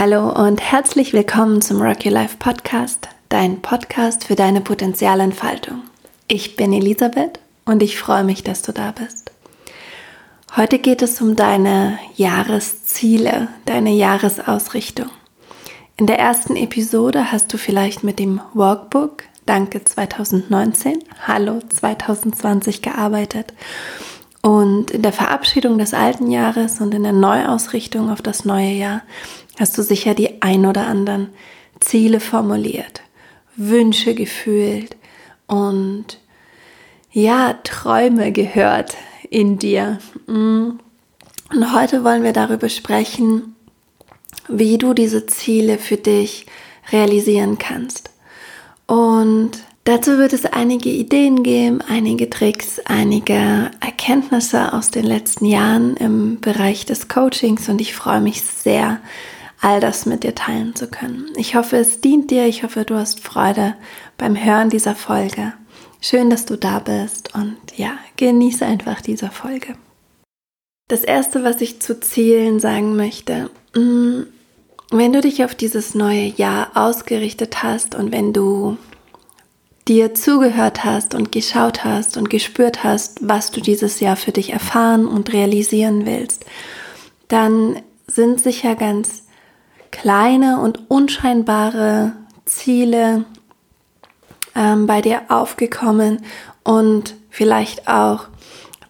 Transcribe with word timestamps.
Hallo 0.00 0.30
und 0.30 0.60
herzlich 0.60 1.12
willkommen 1.12 1.60
zum 1.60 1.82
Rock 1.82 2.06
Your 2.06 2.12
Life 2.12 2.36
Podcast, 2.38 3.08
dein 3.30 3.60
Podcast 3.60 4.22
für 4.22 4.36
deine 4.36 4.60
Potenzialentfaltung. 4.60 5.82
Ich 6.28 6.54
bin 6.54 6.72
Elisabeth 6.72 7.40
und 7.64 7.82
ich 7.82 7.98
freue 7.98 8.22
mich, 8.22 8.44
dass 8.44 8.62
du 8.62 8.70
da 8.70 8.92
bist. 8.92 9.32
Heute 10.54 10.78
geht 10.78 11.02
es 11.02 11.20
um 11.20 11.34
deine 11.34 11.98
Jahresziele, 12.14 13.48
deine 13.64 13.90
Jahresausrichtung. 13.90 15.10
In 15.96 16.06
der 16.06 16.20
ersten 16.20 16.54
Episode 16.54 17.32
hast 17.32 17.52
du 17.52 17.58
vielleicht 17.58 18.04
mit 18.04 18.20
dem 18.20 18.40
Workbook 18.54 19.24
Danke 19.46 19.82
2019, 19.82 21.02
Hallo 21.26 21.58
2020 21.68 22.82
gearbeitet. 22.82 23.52
Und 24.42 24.92
in 24.92 25.02
der 25.02 25.12
Verabschiedung 25.12 25.76
des 25.76 25.92
alten 25.92 26.30
Jahres 26.30 26.80
und 26.80 26.94
in 26.94 27.02
der 27.02 27.12
Neuausrichtung 27.12 28.10
auf 28.10 28.22
das 28.22 28.44
neue 28.44 28.70
Jahr 28.70 29.02
hast 29.58 29.76
du 29.76 29.82
sicher 29.82 30.14
die 30.14 30.42
ein 30.42 30.66
oder 30.66 30.86
anderen 30.86 31.30
Ziele 31.80 32.20
formuliert, 32.20 33.02
Wünsche 33.56 34.14
gefühlt 34.14 34.96
und 35.46 36.18
ja, 37.10 37.54
Träume 37.64 38.32
gehört 38.32 38.96
in 39.30 39.58
dir. 39.58 39.98
Mm. 40.26 40.78
Und 41.50 41.74
heute 41.74 42.04
wollen 42.04 42.22
wir 42.22 42.34
darüber 42.34 42.68
sprechen, 42.68 43.56
wie 44.48 44.76
du 44.76 44.92
diese 44.92 45.26
Ziele 45.26 45.78
für 45.78 45.96
dich 45.96 46.46
realisieren 46.92 47.58
kannst. 47.58 48.10
Und 48.86 49.52
dazu 49.84 50.18
wird 50.18 50.34
es 50.34 50.44
einige 50.44 50.90
Ideen 50.90 51.42
geben, 51.42 51.80
einige 51.88 52.28
Tricks, 52.28 52.78
einige 52.84 53.70
Erkenntnisse 53.80 54.72
aus 54.74 54.90
den 54.90 55.04
letzten 55.04 55.46
Jahren 55.46 55.96
im 55.96 56.40
Bereich 56.40 56.84
des 56.84 57.08
Coachings 57.08 57.68
und 57.68 57.80
ich 57.80 57.94
freue 57.94 58.20
mich 58.20 58.42
sehr, 58.42 59.00
all 59.60 59.80
das 59.80 60.06
mit 60.06 60.22
dir 60.22 60.34
teilen 60.34 60.74
zu 60.74 60.88
können. 60.88 61.26
Ich 61.36 61.54
hoffe, 61.54 61.76
es 61.76 62.00
dient 62.00 62.30
dir. 62.30 62.46
Ich 62.46 62.62
hoffe, 62.62 62.84
du 62.84 62.94
hast 62.94 63.20
Freude 63.20 63.74
beim 64.16 64.36
Hören 64.42 64.70
dieser 64.70 64.94
Folge. 64.94 65.52
Schön, 66.00 66.30
dass 66.30 66.46
du 66.46 66.56
da 66.56 66.78
bist 66.78 67.34
und 67.34 67.56
ja, 67.76 67.98
genieße 68.16 68.64
einfach 68.64 69.00
diese 69.00 69.30
Folge. 69.30 69.74
Das 70.86 71.02
erste, 71.02 71.42
was 71.44 71.60
ich 71.60 71.80
zu 71.80 72.00
Zielen 72.00 72.60
sagen 72.60 72.96
möchte, 72.96 73.50
mm, 73.74 74.22
wenn 74.90 75.12
du 75.12 75.20
dich 75.20 75.44
auf 75.44 75.54
dieses 75.54 75.94
neue 75.94 76.26
Jahr 76.26 76.70
ausgerichtet 76.74 77.62
hast 77.62 77.94
und 77.94 78.12
wenn 78.12 78.32
du 78.32 78.78
dir 79.86 80.14
zugehört 80.14 80.84
hast 80.84 81.14
und 81.14 81.32
geschaut 81.32 81.84
hast 81.84 82.16
und 82.16 82.30
gespürt 82.30 82.84
hast, 82.84 83.18
was 83.26 83.50
du 83.50 83.60
dieses 83.60 84.00
Jahr 84.00 84.16
für 84.16 84.32
dich 84.32 84.52
erfahren 84.52 85.06
und 85.06 85.32
realisieren 85.32 86.06
willst, 86.06 86.44
dann 87.28 87.80
sind 88.06 88.40
sicher 88.40 88.74
ganz 88.74 89.24
kleine 89.90 90.60
und 90.60 90.90
unscheinbare 90.90 92.12
Ziele 92.44 93.24
ähm, 94.54 94.86
bei 94.86 95.00
dir 95.00 95.22
aufgekommen 95.28 96.24
und 96.64 97.14
vielleicht 97.30 97.88
auch 97.88 98.26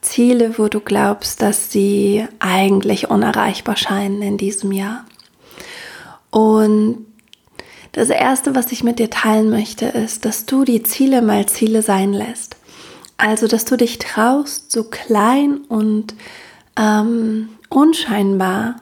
Ziele, 0.01 0.59
wo 0.59 0.69
du 0.69 0.81
glaubst, 0.81 1.43
dass 1.43 1.71
sie 1.71 2.27
eigentlich 2.39 3.11
unerreichbar 3.11 3.77
scheinen 3.77 4.23
in 4.23 4.39
diesem 4.39 4.73
Jahr. 4.73 5.05
Und 6.31 7.07
das 7.93 8.11
Erste, 8.11 8.55
was 8.55 8.71
ich 8.73 8.85
mit 8.85 8.99
dir 8.99 9.11
teilen 9.11 9.51
möchte, 9.51 9.87
ist, 9.87 10.25
dass 10.25 10.47
du 10.47 10.65
die 10.65 10.83
Ziele 10.83 11.23
mal 11.23 11.47
Ziele 11.47 11.83
sein 11.83 12.13
lässt. 12.13 12.57
Also, 13.17 13.49
dass 13.49 13.65
du 13.65 13.77
dich 13.77 13.99
traust, 13.99 14.71
so 14.71 14.85
klein 14.85 15.59
und 15.69 16.15
ähm, 16.77 17.49
unscheinbar 17.69 18.77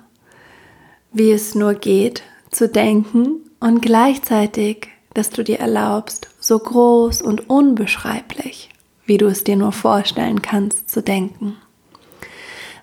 wie 1.17 1.33
es 1.33 1.55
nur 1.55 1.73
geht, 1.73 2.23
zu 2.51 2.69
denken 2.69 3.41
und 3.59 3.81
gleichzeitig, 3.81 4.89
dass 5.15 5.31
du 5.31 5.43
dir 5.43 5.59
erlaubst, 5.59 6.29
so 6.41 6.59
groß 6.59 7.23
und 7.23 7.49
unbeschreiblich, 7.49 8.69
wie 9.07 9.17
du 9.17 9.27
es 9.27 9.43
dir 9.43 9.57
nur 9.57 9.73
vorstellen 9.73 10.43
kannst, 10.43 10.91
zu 10.91 11.03
denken. 11.03 11.57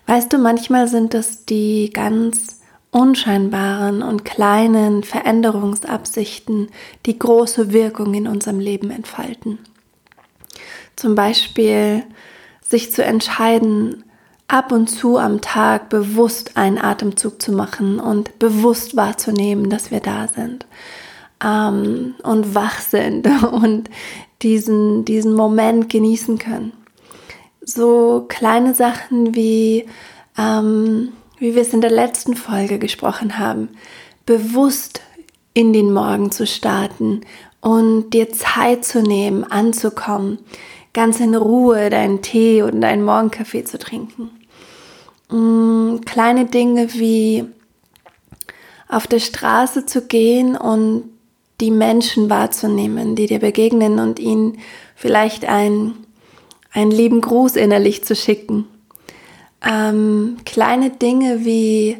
Weißt 0.06 0.32
du, 0.32 0.38
manchmal 0.38 0.88
sind 0.88 1.14
es 1.14 1.44
die 1.44 1.90
ganz 1.90 2.60
unscheinbaren 2.90 4.02
und 4.02 4.24
kleinen 4.24 5.04
Veränderungsabsichten, 5.04 6.70
die 7.06 7.16
große 7.16 7.72
Wirkung 7.72 8.14
in 8.14 8.26
unserem 8.26 8.58
Leben 8.58 8.90
entfalten. 8.90 9.60
Zum 10.96 11.14
Beispiel 11.14 12.02
sich 12.66 12.90
zu 12.90 13.04
entscheiden, 13.04 14.02
ab 14.48 14.72
und 14.72 14.88
zu 14.88 15.18
am 15.18 15.40
Tag 15.40 15.88
bewusst 15.88 16.56
einen 16.56 16.78
Atemzug 16.78 17.40
zu 17.40 17.52
machen 17.52 17.98
und 17.98 18.38
bewusst 18.38 18.96
wahrzunehmen, 18.96 19.70
dass 19.70 19.90
wir 19.90 20.00
da 20.00 20.28
sind 20.28 20.66
ähm, 21.42 22.14
und 22.22 22.54
wach 22.54 22.80
sind 22.80 23.26
und 23.52 23.90
diesen, 24.42 25.04
diesen 25.04 25.34
Moment 25.34 25.88
genießen 25.88 26.38
können. 26.38 26.72
So 27.60 28.26
kleine 28.28 28.74
Sachen 28.74 29.34
wie, 29.34 29.86
ähm, 30.36 31.12
wie 31.38 31.54
wir 31.54 31.62
es 31.62 31.72
in 31.72 31.80
der 31.80 31.90
letzten 31.90 32.36
Folge 32.36 32.78
gesprochen 32.78 33.38
haben, 33.38 33.70
bewusst 34.26 35.00
in 35.54 35.72
den 35.72 35.92
Morgen 35.92 36.30
zu 36.30 36.46
starten 36.46 37.22
und 37.60 38.10
dir 38.10 38.30
Zeit 38.30 38.84
zu 38.84 39.00
nehmen, 39.02 39.44
anzukommen, 39.44 40.38
ganz 40.94 41.20
in 41.20 41.34
Ruhe 41.34 41.90
deinen 41.90 42.22
Tee 42.22 42.62
und 42.62 42.80
deinen 42.80 43.04
Morgenkaffee 43.04 43.64
zu 43.64 43.78
trinken. 43.78 44.30
Mm, 45.28 46.00
kleine 46.06 46.46
Dinge 46.46 46.94
wie 46.94 47.44
auf 48.88 49.06
der 49.06 49.18
Straße 49.18 49.86
zu 49.86 50.02
gehen 50.06 50.56
und 50.56 51.10
die 51.60 51.70
Menschen 51.70 52.30
wahrzunehmen, 52.30 53.16
die 53.16 53.26
dir 53.26 53.40
begegnen 53.40 53.98
und 53.98 54.18
ihnen 54.18 54.58
vielleicht 54.94 55.44
ein, 55.44 55.94
einen 56.72 56.90
lieben 56.90 57.20
Gruß 57.20 57.56
innerlich 57.56 58.04
zu 58.04 58.14
schicken. 58.14 58.66
Ähm, 59.66 60.36
kleine 60.44 60.90
Dinge 60.90 61.44
wie 61.44 61.96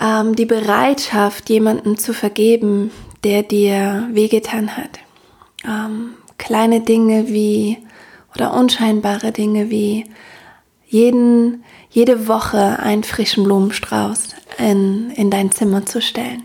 ähm, 0.00 0.36
die 0.36 0.46
Bereitschaft, 0.46 1.50
jemandem 1.50 1.98
zu 1.98 2.14
vergeben, 2.14 2.90
der 3.24 3.42
dir 3.42 4.08
wehgetan 4.12 4.76
hat. 4.76 5.00
Ähm, 5.64 6.14
kleine 6.42 6.80
Dinge 6.80 7.28
wie 7.28 7.78
oder 8.34 8.52
unscheinbare 8.52 9.30
Dinge 9.30 9.70
wie 9.70 10.06
jeden, 10.88 11.62
jede 11.88 12.26
Woche 12.26 12.80
einen 12.80 13.04
frischen 13.04 13.44
Blumenstrauß 13.44 14.34
in, 14.58 15.10
in 15.10 15.30
dein 15.30 15.52
Zimmer 15.52 15.86
zu 15.86 16.02
stellen. 16.02 16.42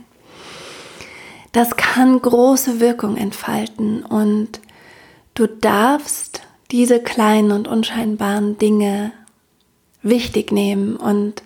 Das 1.52 1.78
kann 1.78 2.22
große 2.22 2.80
Wirkung 2.80 3.18
entfalten 3.18 4.04
und 4.04 4.60
du 5.34 5.48
darfst 5.48 6.42
diese 6.70 7.00
kleinen 7.00 7.52
und 7.52 7.68
unscheinbaren 7.68 8.60
Dinge 8.60 9.12
wichtig 10.04 10.52
nehmen 10.52 10.96
und, 10.96 11.42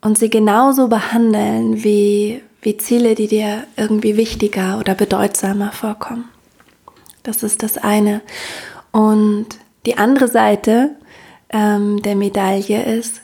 und 0.00 0.18
sie 0.18 0.30
genauso 0.30 0.88
behandeln 0.88 1.84
wie, 1.84 2.42
wie 2.60 2.76
Ziele, 2.76 3.14
die 3.14 3.28
dir 3.28 3.68
irgendwie 3.76 4.16
wichtiger 4.16 4.80
oder 4.80 4.96
bedeutsamer 4.96 5.70
vorkommen. 5.70 6.33
Das 7.24 7.42
ist 7.42 7.64
das 7.64 7.78
eine. 7.78 8.20
Und 8.92 9.46
die 9.86 9.98
andere 9.98 10.28
Seite 10.28 10.94
ähm, 11.48 12.00
der 12.02 12.14
Medaille 12.14 12.84
ist, 12.84 13.22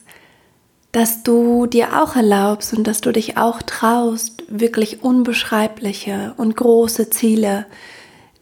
dass 0.92 1.22
du 1.22 1.66
dir 1.66 2.02
auch 2.02 2.16
erlaubst 2.16 2.74
und 2.74 2.86
dass 2.86 3.00
du 3.00 3.12
dich 3.12 3.36
auch 3.36 3.62
traust, 3.62 4.42
wirklich 4.48 5.04
unbeschreibliche 5.04 6.34
und 6.36 6.56
große 6.56 7.10
Ziele, 7.10 7.66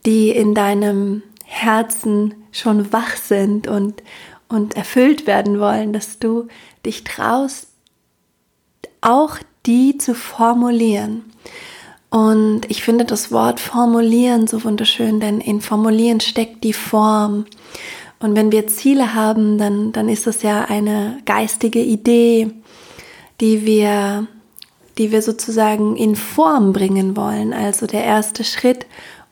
die 0.07 0.31
in 0.31 0.55
deinem 0.55 1.23
Herzen 1.45 2.35
schon 2.53 2.93
wach 2.93 3.17
sind 3.17 3.67
und, 3.67 4.03
und 4.49 4.77
erfüllt 4.77 5.27
werden 5.27 5.61
wollen, 5.61 5.93
dass 5.93 6.19
du 6.19 6.49
dich 6.87 7.05
traust, 7.05 7.69
auch 9.01 9.37
die 9.67 9.99
zu 9.99 10.15
formulieren. 10.15 11.28
Und 12.11 12.63
ich 12.71 12.83
finde 12.83 13.05
das 13.05 13.31
Wort 13.33 13.61
formulieren 13.61 14.47
so 14.47 14.65
wunderschön, 14.65 15.21
denn 15.21 15.41
in 15.41 15.61
formulieren 15.61 16.21
steckt 16.21 16.65
die 16.65 16.73
Form. 16.73 17.45
Und 18.21 18.35
wenn 18.35 18.51
wir 18.51 18.67
Ziele 18.67 19.15
haben, 19.15 19.59
dann, 19.59 19.93
dann 19.93 20.09
ist 20.09 20.27
das 20.27 20.43
ja 20.43 20.65
eine 20.65 21.19
geistige 21.27 21.81
Idee, 21.81 22.51
die 23.41 23.67
wir, 23.67 24.27
die 24.97 25.13
wir 25.13 25.23
sozusagen 25.23 25.97
in 25.97 26.17
Form 26.17 26.73
bringen 26.73 27.17
wollen. 27.17 27.53
Also 27.53 27.87
der 27.87 28.05
erste 28.05 28.43
Schritt, 28.43 28.87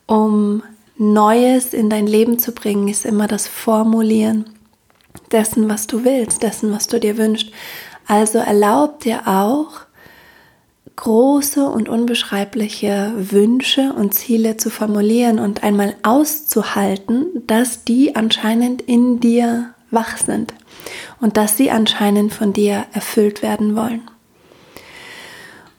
um 0.05 0.63
Neues 0.97 1.73
in 1.73 1.89
dein 1.89 2.07
Leben 2.07 2.39
zu 2.39 2.53
bringen, 2.53 2.87
ist 2.87 3.05
immer 3.05 3.27
das 3.27 3.47
Formulieren 3.47 4.45
dessen, 5.31 5.67
was 5.67 5.87
du 5.87 6.05
willst, 6.05 6.43
dessen, 6.43 6.71
was 6.71 6.87
du 6.87 6.99
dir 6.99 7.17
wünschst. 7.17 7.51
Also 8.07 8.37
erlaub 8.37 9.01
dir 9.01 9.27
auch, 9.27 9.86
große 10.97 11.65
und 11.65 11.87
unbeschreibliche 11.87 13.13
Wünsche 13.15 13.93
und 13.93 14.13
Ziele 14.13 14.57
zu 14.57 14.69
formulieren 14.69 15.39
und 15.39 15.63
einmal 15.63 15.95
auszuhalten, 16.03 17.27
dass 17.47 17.85
die 17.85 18.15
anscheinend 18.15 18.81
in 18.81 19.19
dir 19.19 19.73
wach 19.91 20.17
sind 20.17 20.53
und 21.21 21.37
dass 21.37 21.55
sie 21.55 21.71
anscheinend 21.71 22.33
von 22.33 22.51
dir 22.51 22.85
erfüllt 22.91 23.41
werden 23.41 23.75
wollen. 23.75 24.01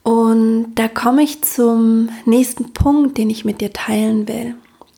Und 0.02 0.76
da 0.76 0.88
komme 0.88 1.22
ich 1.22 1.42
zum 1.42 2.08
nächsten 2.24 2.72
Punkt, 2.72 3.18
den 3.18 3.28
ich 3.28 3.44
mit 3.44 3.60
dir 3.60 3.72
teilen 3.74 4.26
will. 4.26 4.54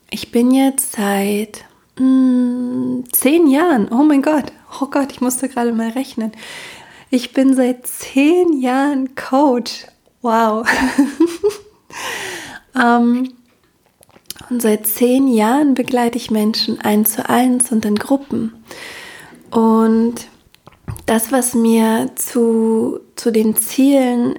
Ich 0.09 0.31
bin 0.31 0.51
jetzt 0.51 0.93
seit 0.93 1.65
mh, 1.97 2.05
hm, 2.05 3.03
zehn 3.11 3.47
Jahren, 3.47 3.89
oh 3.91 4.03
mein 4.03 4.21
Gott, 4.21 4.53
oh 4.79 4.85
Gott, 4.85 5.11
ich 5.11 5.19
musste 5.19 5.49
gerade 5.49 5.73
mal 5.73 5.89
rechnen. 5.89 6.31
Ich 7.09 7.33
bin 7.33 7.55
seit 7.55 7.87
zehn 7.87 8.61
Jahren 8.61 9.15
Coach. 9.15 9.85
Wow. 10.21 10.67
ähm, 12.75 13.33
und 14.49 14.61
seit 14.61 14.85
zehn 14.85 15.27
Jahren 15.27 15.73
begleite 15.73 16.17
ich 16.17 16.29
Menschen 16.29 16.79
eins 16.81 17.13
zu 17.13 17.27
eins 17.29 17.71
und 17.71 17.85
in 17.85 17.95
Gruppen. 17.95 18.53
Und 19.49 20.27
das, 21.05 21.31
was 21.31 21.53
mir 21.53 22.11
zu, 22.15 22.99
zu 23.15 23.31
den 23.31 23.55
Zielen 23.55 24.37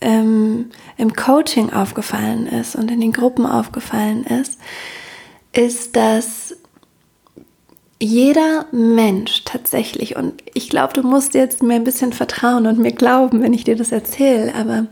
ähm, 0.00 0.70
im 0.96 1.14
Coaching 1.14 1.72
aufgefallen 1.72 2.46
ist 2.46 2.76
und 2.76 2.90
in 2.90 3.00
den 3.00 3.12
Gruppen 3.12 3.46
aufgefallen 3.46 4.24
ist, 4.24 4.58
ist, 5.52 5.96
dass 5.96 6.54
jeder 7.98 8.66
Mensch 8.72 9.44
tatsächlich, 9.44 10.16
und 10.16 10.42
ich 10.52 10.68
glaube, 10.68 10.92
du 10.92 11.02
musst 11.02 11.32
jetzt 11.32 11.62
mir 11.62 11.74
ein 11.74 11.84
bisschen 11.84 12.12
vertrauen 12.12 12.66
und 12.66 12.78
mir 12.78 12.92
glauben, 12.92 13.40
wenn 13.40 13.54
ich 13.54 13.64
dir 13.64 13.76
das 13.76 13.90
erzähle, 13.90 14.54
aber 14.54 14.86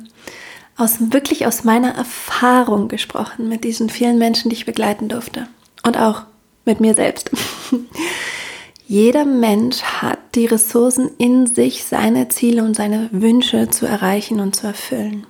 aus, 0.77 1.13
wirklich 1.13 1.47
aus 1.47 1.65
meiner 1.65 1.95
Erfahrung 1.95 2.89
gesprochen 2.89 3.49
mit 3.49 3.65
diesen 3.65 3.91
vielen 3.91 4.19
Menschen, 4.19 4.49
die 4.49 4.57
ich 4.57 4.67
begleiten 4.67 5.09
durfte 5.09 5.47
und 5.85 5.99
auch 5.99 6.23
mit 6.65 6.81
mir 6.81 6.95
selbst. 6.95 7.31
Jeder 8.87 9.25
Mensch 9.25 9.83
hat 9.83 10.19
die 10.35 10.47
Ressourcen 10.47 11.11
in 11.17 11.47
sich, 11.47 11.85
seine 11.85 12.29
Ziele 12.29 12.63
und 12.63 12.75
seine 12.75 13.09
Wünsche 13.13 13.71
zu 13.71 13.87
erreichen 13.87 14.41
und 14.41 14.57
zu 14.57 14.67
erfüllen. 14.67 15.27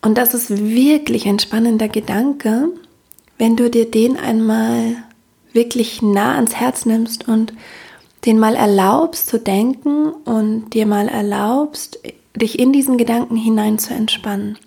Und 0.00 0.18
das 0.18 0.34
ist 0.34 0.50
wirklich 0.50 1.26
ein 1.28 1.38
spannender 1.38 1.88
Gedanke, 1.88 2.68
wenn 3.38 3.56
du 3.56 3.70
dir 3.70 3.88
den 3.88 4.16
einmal 4.18 4.96
wirklich 5.52 6.02
nah 6.02 6.34
ans 6.34 6.56
Herz 6.56 6.86
nimmst 6.86 7.28
und 7.28 7.52
den 8.24 8.38
mal 8.38 8.56
erlaubst 8.56 9.28
zu 9.28 9.38
denken 9.38 10.08
und 10.24 10.70
dir 10.70 10.86
mal 10.86 11.08
erlaubst, 11.08 12.00
dich 12.36 12.58
in 12.58 12.72
diesen 12.72 12.98
Gedanken 12.98 13.36
hinein 13.36 13.78
zu 13.78 13.94
entspannen. 13.94 14.58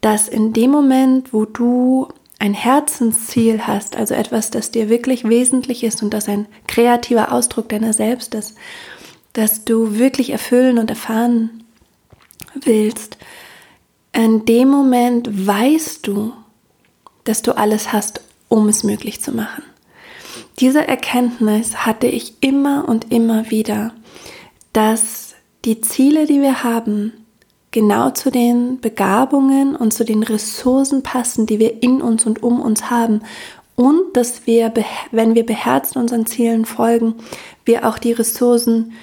Dass 0.00 0.28
in 0.28 0.52
dem 0.52 0.70
Moment, 0.70 1.32
wo 1.32 1.44
du 1.44 2.08
ein 2.38 2.54
Herzensziel 2.54 3.66
hast, 3.66 3.96
also 3.96 4.14
etwas, 4.14 4.50
das 4.50 4.70
dir 4.70 4.88
wirklich 4.88 5.28
wesentlich 5.28 5.82
ist 5.82 6.02
und 6.02 6.14
das 6.14 6.28
ein 6.28 6.46
kreativer 6.66 7.32
Ausdruck 7.32 7.68
deiner 7.68 7.92
selbst 7.92 8.34
ist, 8.34 8.56
dass 9.32 9.64
du 9.64 9.98
wirklich 9.98 10.30
erfüllen 10.30 10.78
und 10.78 10.90
erfahren 10.90 11.64
willst, 12.54 13.18
in 14.12 14.44
dem 14.44 14.68
Moment 14.68 15.46
weißt 15.46 16.06
du, 16.06 16.32
dass 17.24 17.42
du 17.42 17.56
alles 17.56 17.92
hast, 17.92 18.22
um 18.48 18.68
es 18.68 18.84
möglich 18.84 19.20
zu 19.20 19.32
machen. 19.32 19.62
Diese 20.60 20.86
Erkenntnis 20.86 21.86
hatte 21.86 22.06
ich 22.06 22.34
immer 22.40 22.88
und 22.88 23.12
immer 23.12 23.50
wieder, 23.50 23.92
dass 24.72 25.27
die 25.68 25.82
Ziele, 25.82 26.24
die 26.24 26.40
wir 26.40 26.64
haben, 26.64 27.12
genau 27.72 28.08
zu 28.08 28.30
den 28.30 28.80
Begabungen 28.80 29.76
und 29.76 29.92
zu 29.92 30.02
den 30.02 30.22
Ressourcen 30.22 31.02
passen, 31.02 31.44
die 31.44 31.58
wir 31.58 31.82
in 31.82 32.00
uns 32.00 32.24
und 32.24 32.42
um 32.42 32.62
uns 32.62 32.88
haben. 32.90 33.20
Und 33.76 34.16
dass 34.16 34.46
wir, 34.46 34.72
wenn 35.10 35.34
wir 35.34 35.44
beherzt 35.44 35.94
unseren 35.94 36.24
Zielen 36.24 36.64
folgen, 36.64 37.16
wir 37.66 37.86
auch 37.86 37.98
die 37.98 38.12
Ressourcen 38.12 38.94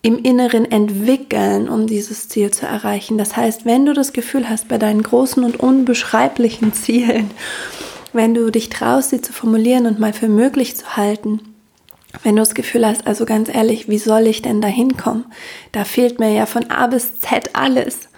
im 0.00 0.16
Inneren 0.16 0.64
entwickeln, 0.70 1.68
um 1.68 1.88
dieses 1.88 2.28
Ziel 2.28 2.52
zu 2.52 2.66
erreichen. 2.66 3.18
Das 3.18 3.36
heißt, 3.36 3.64
wenn 3.64 3.84
du 3.84 3.92
das 3.92 4.12
Gefühl 4.12 4.48
hast, 4.48 4.68
bei 4.68 4.78
deinen 4.78 5.02
großen 5.02 5.42
und 5.42 5.58
unbeschreiblichen 5.58 6.72
Zielen, 6.72 7.32
wenn 8.12 8.32
du 8.32 8.50
dich 8.52 8.68
traust, 8.70 9.10
sie 9.10 9.22
zu 9.22 9.32
formulieren 9.32 9.86
und 9.86 9.98
mal 9.98 10.12
für 10.12 10.28
möglich 10.28 10.76
zu 10.76 10.96
halten, 10.96 11.51
wenn 12.22 12.36
du 12.36 12.42
das 12.42 12.54
Gefühl 12.54 12.86
hast, 12.86 13.06
also 13.06 13.24
ganz 13.24 13.48
ehrlich, 13.48 13.88
wie 13.88 13.98
soll 13.98 14.26
ich 14.26 14.42
denn 14.42 14.60
da 14.60 14.68
hinkommen? 14.68 15.24
Da 15.72 15.84
fehlt 15.84 16.18
mir 16.18 16.32
ja 16.32 16.46
von 16.46 16.70
A 16.70 16.86
bis 16.86 17.20
Z 17.20 17.50
alles. 17.54 18.08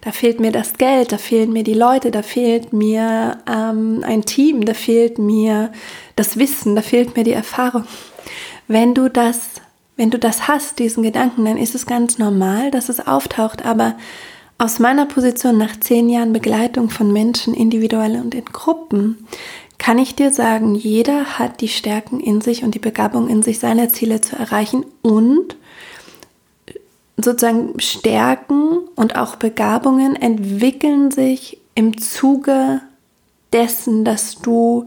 Da 0.00 0.12
fehlt 0.12 0.38
mir 0.38 0.52
das 0.52 0.74
Geld, 0.74 1.12
da 1.12 1.18
fehlen 1.18 1.52
mir 1.52 1.64
die 1.64 1.74
Leute, 1.74 2.10
da 2.10 2.22
fehlt 2.22 2.72
mir 2.72 3.38
ähm, 3.50 4.04
ein 4.06 4.22
Team, 4.22 4.64
da 4.64 4.74
fehlt 4.74 5.18
mir 5.18 5.72
das 6.14 6.38
Wissen, 6.38 6.76
da 6.76 6.82
fehlt 6.82 7.16
mir 7.16 7.24
die 7.24 7.32
Erfahrung. 7.32 7.84
Wenn 8.68 8.94
du 8.94 9.08
das, 9.08 9.40
wenn 9.96 10.10
du 10.10 10.18
das 10.18 10.46
hast, 10.46 10.78
diesen 10.78 11.02
Gedanken, 11.02 11.44
dann 11.44 11.56
ist 11.56 11.74
es 11.74 11.86
ganz 11.86 12.18
normal, 12.18 12.70
dass 12.70 12.88
es 12.88 13.06
auftaucht. 13.06 13.64
Aber 13.64 13.96
aus 14.58 14.78
meiner 14.78 15.06
Position 15.06 15.58
nach 15.58 15.78
zehn 15.80 16.08
Jahren 16.08 16.32
Begleitung 16.32 16.90
von 16.90 17.12
Menschen, 17.12 17.54
individuell 17.54 18.16
und 18.16 18.34
in 18.34 18.44
Gruppen, 18.44 19.26
kann 19.78 19.98
ich 19.98 20.14
dir 20.16 20.32
sagen, 20.32 20.74
jeder 20.74 21.38
hat 21.38 21.60
die 21.60 21.68
Stärken 21.68 22.20
in 22.20 22.40
sich 22.40 22.64
und 22.64 22.74
die 22.74 22.80
Begabung 22.80 23.28
in 23.28 23.42
sich, 23.42 23.58
seine 23.58 23.88
Ziele 23.88 24.20
zu 24.20 24.36
erreichen 24.36 24.84
und 25.02 25.56
sozusagen 27.16 27.78
Stärken 27.80 28.78
und 28.94 29.16
auch 29.16 29.36
Begabungen 29.36 30.16
entwickeln 30.16 31.10
sich 31.10 31.58
im 31.74 31.98
Zuge 31.98 32.80
dessen, 33.52 34.04
dass 34.04 34.36
du 34.40 34.86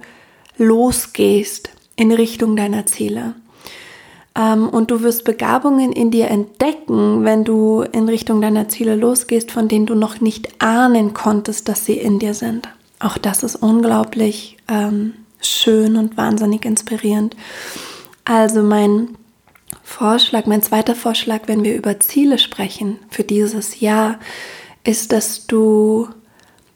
losgehst 0.58 1.70
in 1.96 2.12
Richtung 2.12 2.56
deiner 2.56 2.86
Ziele. 2.86 3.36
Ähm, 4.36 4.70
und 4.70 4.92
du 4.92 5.02
wirst 5.02 5.24
Begabungen 5.26 5.92
in 5.92 6.12
dir 6.12 6.30
entdecken, 6.30 7.26
wenn 7.26 7.44
du 7.44 7.82
in 7.82 8.08
Richtung 8.08 8.42
deiner 8.42 8.70
Ziele 8.70 8.96
losgehst, 8.96 9.52
von 9.52 9.68
denen 9.68 9.86
du 9.86 9.96
noch 9.96 10.22
nicht 10.22 10.62
ahnen 10.62 11.14
konntest, 11.14 11.68
dass 11.68 11.86
sie 11.86 11.98
in 11.98 12.20
dir 12.20 12.34
sind. 12.34 12.70
Auch 13.00 13.18
das 13.18 13.44
ist 13.44 13.56
unglaublich 13.56 14.58
ähm, 14.72 15.14
schön 15.42 15.98
und 15.98 16.18
wahnsinnig 16.18 16.66
inspirierend. 16.66 17.36
Also 18.26 18.64
mein 18.64 19.18
Vorschlag, 19.84 20.46
mein 20.46 20.62
zweiter 20.62 20.96
Vorschlag, 20.96 21.42
wenn 21.48 21.64
wir 21.64 21.76
über 21.76 22.00
Ziele 22.00 22.40
sprechen 22.40 23.00
für 23.10 23.24
dieses 23.24 23.80
Jahr, 23.82 24.20
ist, 24.84 25.12
dass 25.12 25.46
du 25.48 26.08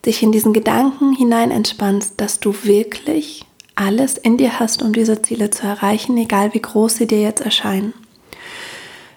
dich 0.05 0.21
in 0.21 0.31
diesen 0.31 0.53
Gedanken 0.53 1.13
hinein 1.13 1.49
entspannst, 1.49 2.21
dass 2.21 2.39
du 2.39 2.53
wirklich 2.63 3.45
alles 3.75 4.17
in 4.17 4.37
dir 4.37 4.59
hast, 4.59 4.81
um 4.81 4.93
diese 4.93 5.21
Ziele 5.21 5.49
zu 5.49 5.65
erreichen, 5.65 6.17
egal 6.17 6.53
wie 6.53 6.61
groß 6.61 6.95
sie 6.95 7.07
dir 7.07 7.21
jetzt 7.21 7.41
erscheinen. 7.41 7.93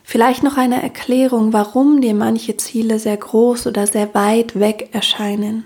Vielleicht 0.03 0.43
noch 0.43 0.57
eine 0.57 0.83
Erklärung, 0.83 1.53
warum 1.53 2.01
dir 2.01 2.15
manche 2.15 2.57
Ziele 2.57 2.99
sehr 2.99 3.17
groß 3.17 3.67
oder 3.67 3.87
sehr 3.87 4.15
weit 4.15 4.59
weg 4.59 4.89
erscheinen. 4.93 5.65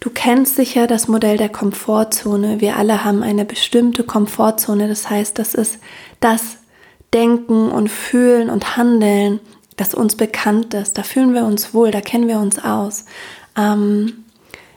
Du 0.00 0.10
kennst 0.10 0.56
sicher 0.56 0.86
das 0.86 1.08
Modell 1.08 1.36
der 1.36 1.48
Komfortzone. 1.48 2.60
Wir 2.60 2.76
alle 2.76 3.04
haben 3.04 3.22
eine 3.22 3.44
bestimmte 3.44 4.04
Komfortzone. 4.04 4.88
Das 4.88 5.08
heißt, 5.08 5.38
das 5.38 5.54
ist 5.54 5.78
das 6.20 6.58
Denken 7.12 7.70
und 7.70 7.88
Fühlen 7.88 8.50
und 8.50 8.76
Handeln, 8.76 9.40
das 9.76 9.94
uns 9.94 10.16
bekannt 10.16 10.74
ist. 10.74 10.98
Da 10.98 11.02
fühlen 11.02 11.34
wir 11.34 11.44
uns 11.44 11.72
wohl, 11.72 11.90
da 11.90 12.00
kennen 12.00 12.28
wir 12.28 12.38
uns 12.38 12.58
aus. 12.58 13.06
Ähm, 13.56 14.24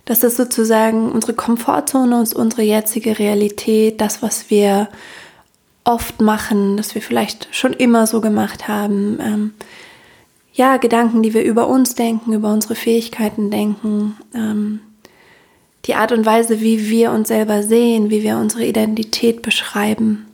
das 0.05 0.23
ist 0.23 0.37
sozusagen 0.37 1.11
unsere 1.11 1.33
Komfortzone 1.33 2.17
und 2.17 2.33
unsere 2.33 2.63
jetzige 2.63 3.19
Realität, 3.19 4.01
das, 4.01 4.23
was 4.23 4.49
wir 4.49 4.89
oft 5.83 6.21
machen, 6.21 6.77
das 6.77 6.95
wir 6.95 7.01
vielleicht 7.01 7.47
schon 7.51 7.73
immer 7.73 8.07
so 8.07 8.21
gemacht 8.21 8.67
haben. 8.67 9.19
Ähm, 9.21 9.53
ja, 10.53 10.77
Gedanken, 10.77 11.23
die 11.23 11.33
wir 11.33 11.43
über 11.43 11.67
uns 11.67 11.95
denken, 11.95 12.33
über 12.33 12.51
unsere 12.51 12.75
Fähigkeiten 12.75 13.51
denken, 13.51 14.17
ähm, 14.33 14.79
die 15.85 15.95
Art 15.95 16.11
und 16.11 16.25
Weise, 16.25 16.61
wie 16.61 16.89
wir 16.89 17.11
uns 17.11 17.27
selber 17.27 17.63
sehen, 17.63 18.09
wie 18.09 18.23
wir 18.23 18.37
unsere 18.37 18.65
Identität 18.65 19.41
beschreiben. 19.41 20.27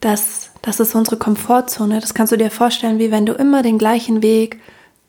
Das, 0.00 0.50
das 0.62 0.80
ist 0.80 0.94
unsere 0.94 1.16
Komfortzone. 1.16 2.00
Das 2.00 2.14
kannst 2.14 2.32
du 2.32 2.36
dir 2.36 2.50
vorstellen, 2.50 2.98
wie 2.98 3.10
wenn 3.10 3.26
du 3.26 3.32
immer 3.32 3.62
den 3.62 3.78
gleichen 3.78 4.22
Weg 4.22 4.60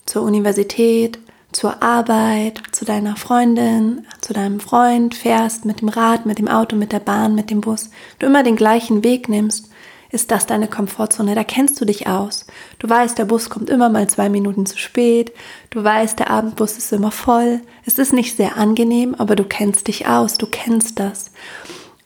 zur 0.05 0.21
Universität, 0.21 1.19
zur 1.51 1.81
Arbeit, 1.81 2.61
zu 2.71 2.85
deiner 2.85 3.15
Freundin, 3.15 4.05
zu 4.21 4.33
deinem 4.33 4.59
Freund 4.59 5.15
fährst, 5.15 5.65
mit 5.65 5.81
dem 5.81 5.89
Rad, 5.89 6.25
mit 6.25 6.37
dem 6.37 6.47
Auto, 6.47 6.75
mit 6.75 6.91
der 6.91 6.99
Bahn, 6.99 7.33
mit 7.33 7.49
dem 7.49 7.61
Bus. 7.61 7.89
Du 8.19 8.25
immer 8.25 8.43
den 8.43 8.55
gleichen 8.55 9.03
Weg 9.03 9.29
nimmst, 9.29 9.69
ist 10.15 10.31
das 10.31 10.47
deine 10.47 10.67
Komfortzone. 10.67 11.35
Da 11.35 11.43
kennst 11.43 11.79
du 11.79 11.85
dich 11.85 12.07
aus. 12.07 12.47
Du 12.79 12.89
weißt, 12.89 13.17
der 13.17 13.25
Bus 13.25 13.49
kommt 13.49 13.69
immer 13.69 13.89
mal 13.89 14.07
zwei 14.09 14.29
Minuten 14.29 14.65
zu 14.65 14.77
spät. 14.77 15.31
Du 15.69 15.83
weißt, 15.83 16.17
der 16.17 16.31
Abendbus 16.31 16.77
ist 16.77 16.91
immer 16.93 17.11
voll. 17.11 17.61
Es 17.85 17.99
ist 17.99 18.13
nicht 18.13 18.35
sehr 18.35 18.57
angenehm, 18.57 19.13
aber 19.13 19.35
du 19.35 19.43
kennst 19.43 19.87
dich 19.87 20.07
aus. 20.07 20.39
Du 20.39 20.47
kennst 20.47 20.99
das. 20.99 21.31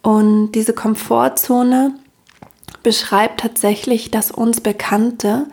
Und 0.01 0.51
diese 0.53 0.73
Komfortzone 0.73 1.93
beschreibt 2.83 3.41
tatsächlich 3.41 4.11
das 4.11 4.31
uns 4.31 4.59
Bekannte. 4.59 5.47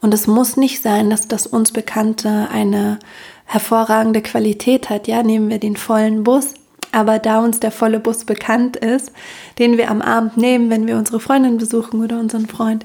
Und 0.00 0.12
es 0.12 0.26
muss 0.26 0.56
nicht 0.56 0.82
sein, 0.82 1.10
dass 1.10 1.26
das 1.28 1.46
uns 1.46 1.72
Bekannte 1.72 2.48
eine 2.52 2.98
hervorragende 3.44 4.22
Qualität 4.22 4.90
hat. 4.90 5.08
Ja, 5.08 5.22
nehmen 5.22 5.48
wir 5.48 5.58
den 5.58 5.76
vollen 5.76 6.24
Bus. 6.24 6.54
Aber 6.92 7.18
da 7.18 7.40
uns 7.40 7.58
der 7.58 7.72
volle 7.72 7.98
Bus 7.98 8.24
bekannt 8.24 8.76
ist, 8.76 9.12
den 9.58 9.78
wir 9.78 9.90
am 9.90 10.02
Abend 10.02 10.36
nehmen, 10.36 10.70
wenn 10.70 10.86
wir 10.86 10.96
unsere 10.96 11.20
Freundin 11.20 11.56
besuchen 11.56 12.04
oder 12.04 12.20
unseren 12.20 12.46
Freund, 12.46 12.84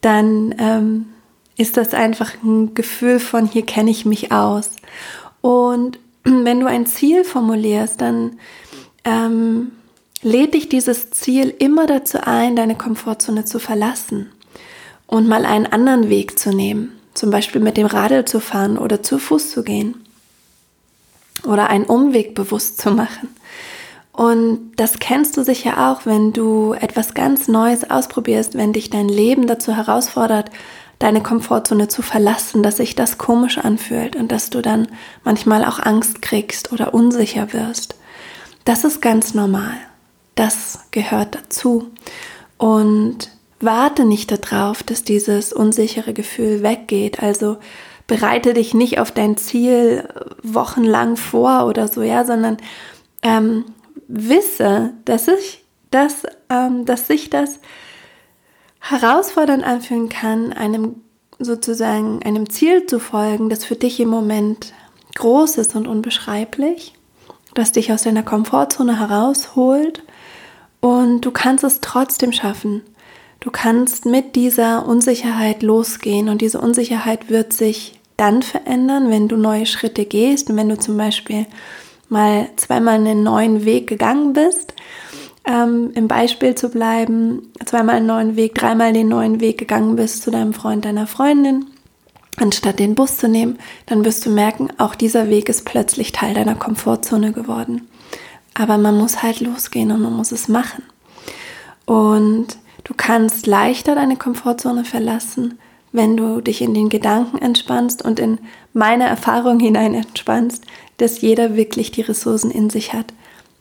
dann 0.00 0.54
ähm, 0.58 1.06
ist 1.56 1.76
das 1.76 1.92
einfach 1.92 2.32
ein 2.42 2.74
Gefühl 2.74 3.20
von, 3.20 3.46
hier 3.46 3.66
kenne 3.66 3.90
ich 3.90 4.06
mich 4.06 4.32
aus. 4.32 4.70
Und 5.40 5.98
wenn 6.24 6.60
du 6.60 6.66
ein 6.66 6.86
Ziel 6.86 7.24
formulierst, 7.24 8.00
dann 8.00 8.38
ähm, 9.04 9.72
lädt 10.22 10.54
dich 10.54 10.68
dieses 10.68 11.10
Ziel 11.10 11.54
immer 11.58 11.86
dazu 11.86 12.18
ein, 12.22 12.56
deine 12.56 12.76
Komfortzone 12.76 13.44
zu 13.44 13.58
verlassen 13.58 14.30
und 15.06 15.28
mal 15.28 15.44
einen 15.44 15.66
anderen 15.66 16.08
Weg 16.08 16.38
zu 16.38 16.50
nehmen. 16.50 16.92
Zum 17.14 17.30
Beispiel 17.30 17.60
mit 17.60 17.76
dem 17.76 17.86
Radl 17.86 18.24
zu 18.24 18.40
fahren 18.40 18.78
oder 18.78 19.02
zu 19.02 19.18
Fuß 19.18 19.50
zu 19.50 19.64
gehen. 19.64 19.96
Oder 21.44 21.68
einen 21.68 21.84
Umweg 21.84 22.34
bewusst 22.34 22.80
zu 22.80 22.90
machen. 22.90 23.28
Und 24.12 24.72
das 24.76 24.98
kennst 24.98 25.36
du 25.36 25.44
sicher 25.44 25.90
auch, 25.90 26.04
wenn 26.04 26.32
du 26.32 26.74
etwas 26.74 27.14
ganz 27.14 27.48
Neues 27.48 27.88
ausprobierst, 27.88 28.54
wenn 28.54 28.72
dich 28.72 28.90
dein 28.90 29.08
Leben 29.08 29.46
dazu 29.46 29.76
herausfordert, 29.76 30.50
deine 30.98 31.22
Komfortzone 31.22 31.88
zu 31.88 32.02
verlassen, 32.02 32.62
dass 32.62 32.76
sich 32.76 32.94
das 32.94 33.18
komisch 33.18 33.58
anfühlt 33.58 34.16
und 34.16 34.30
dass 34.30 34.50
du 34.50 34.60
dann 34.60 34.88
manchmal 35.24 35.64
auch 35.64 35.78
Angst 35.78 36.20
kriegst 36.20 36.72
oder 36.72 36.92
unsicher 36.92 37.52
wirst. 37.52 37.94
Das 38.64 38.84
ist 38.84 39.00
ganz 39.00 39.32
normal. 39.32 39.74
Das 40.34 40.80
gehört 40.90 41.36
dazu. 41.36 41.90
Und 42.58 43.30
warte 43.60 44.04
nicht 44.04 44.30
darauf, 44.30 44.82
dass 44.82 45.04
dieses 45.04 45.52
unsichere 45.52 46.12
Gefühl 46.12 46.62
weggeht. 46.62 47.22
Also 47.22 47.58
bereite 48.06 48.54
dich 48.54 48.74
nicht 48.74 48.98
auf 48.98 49.12
dein 49.12 49.36
Ziel 49.36 50.06
wochenlang 50.42 51.16
vor 51.16 51.66
oder 51.66 51.88
so, 51.88 52.02
ja, 52.02 52.24
sondern 52.24 52.58
ähm, 53.22 53.64
wisse, 54.10 54.92
dass 55.04 55.28
ich, 55.28 55.64
dass, 55.90 56.24
ähm, 56.50 56.84
dass 56.84 57.06
sich 57.06 57.30
das 57.30 57.60
herausfordernd 58.80 59.64
anfühlen 59.64 60.08
kann, 60.08 60.52
einem 60.52 60.96
sozusagen 61.38 62.22
einem 62.22 62.50
Ziel 62.50 62.86
zu 62.86 62.98
folgen, 62.98 63.48
das 63.48 63.64
für 63.64 63.76
dich 63.76 64.00
im 64.00 64.08
Moment 64.08 64.72
groß 65.16 65.58
ist 65.58 65.74
und 65.74 65.86
unbeschreiblich, 65.86 66.94
das 67.54 67.72
dich 67.72 67.92
aus 67.92 68.02
deiner 68.02 68.22
Komfortzone 68.22 68.98
herausholt 68.98 70.02
und 70.80 71.22
du 71.22 71.30
kannst 71.30 71.64
es 71.64 71.80
trotzdem 71.80 72.32
schaffen. 72.32 72.82
Du 73.38 73.50
kannst 73.50 74.04
mit 74.04 74.36
dieser 74.36 74.86
Unsicherheit 74.86 75.62
losgehen 75.62 76.28
und 76.28 76.42
diese 76.42 76.60
Unsicherheit 76.60 77.30
wird 77.30 77.52
sich 77.52 77.98
dann 78.18 78.42
verändern, 78.42 79.10
wenn 79.10 79.28
du 79.28 79.36
neue 79.36 79.64
Schritte 79.64 80.04
gehst 80.04 80.50
und 80.50 80.56
wenn 80.56 80.68
du 80.68 80.78
zum 80.78 80.98
Beispiel 80.98 81.46
mal 82.10 82.48
zweimal 82.56 82.96
einen 82.96 83.22
neuen 83.22 83.64
Weg 83.64 83.86
gegangen 83.86 84.32
bist, 84.32 84.74
ähm, 85.44 85.92
im 85.94 86.08
Beispiel 86.08 86.54
zu 86.54 86.68
bleiben, 86.68 87.50
zweimal 87.64 87.96
einen 87.96 88.06
neuen 88.06 88.36
Weg, 88.36 88.54
dreimal 88.54 88.92
den 88.92 89.08
neuen 89.08 89.40
Weg 89.40 89.58
gegangen 89.58 89.96
bist 89.96 90.22
zu 90.22 90.30
deinem 90.30 90.52
Freund, 90.52 90.84
deiner 90.84 91.06
Freundin, 91.06 91.66
anstatt 92.36 92.78
den 92.78 92.94
Bus 92.94 93.16
zu 93.16 93.28
nehmen, 93.28 93.58
dann 93.86 94.04
wirst 94.04 94.26
du 94.26 94.30
merken, 94.30 94.68
auch 94.78 94.94
dieser 94.94 95.28
Weg 95.28 95.48
ist 95.48 95.64
plötzlich 95.64 96.12
Teil 96.12 96.34
deiner 96.34 96.54
Komfortzone 96.54 97.32
geworden. 97.32 97.88
Aber 98.54 98.76
man 98.76 98.98
muss 98.98 99.22
halt 99.22 99.40
losgehen 99.40 99.90
und 99.92 100.02
man 100.02 100.12
muss 100.12 100.32
es 100.32 100.48
machen. 100.48 100.82
Und 101.86 102.58
Du 102.84 102.94
kannst 102.96 103.46
leichter 103.46 103.94
deine 103.94 104.16
Komfortzone 104.16 104.84
verlassen, 104.84 105.58
wenn 105.92 106.16
du 106.16 106.40
dich 106.40 106.62
in 106.62 106.74
den 106.74 106.88
Gedanken 106.88 107.38
entspannst 107.38 108.02
und 108.02 108.18
in 108.18 108.38
meine 108.72 109.04
Erfahrung 109.04 109.60
hinein 109.60 109.94
entspannst, 109.94 110.64
dass 111.00 111.20
jeder 111.20 111.56
wirklich 111.56 111.90
die 111.90 112.02
Ressourcen 112.02 112.50
in 112.50 112.68
sich 112.68 112.92
hat, 112.92 113.12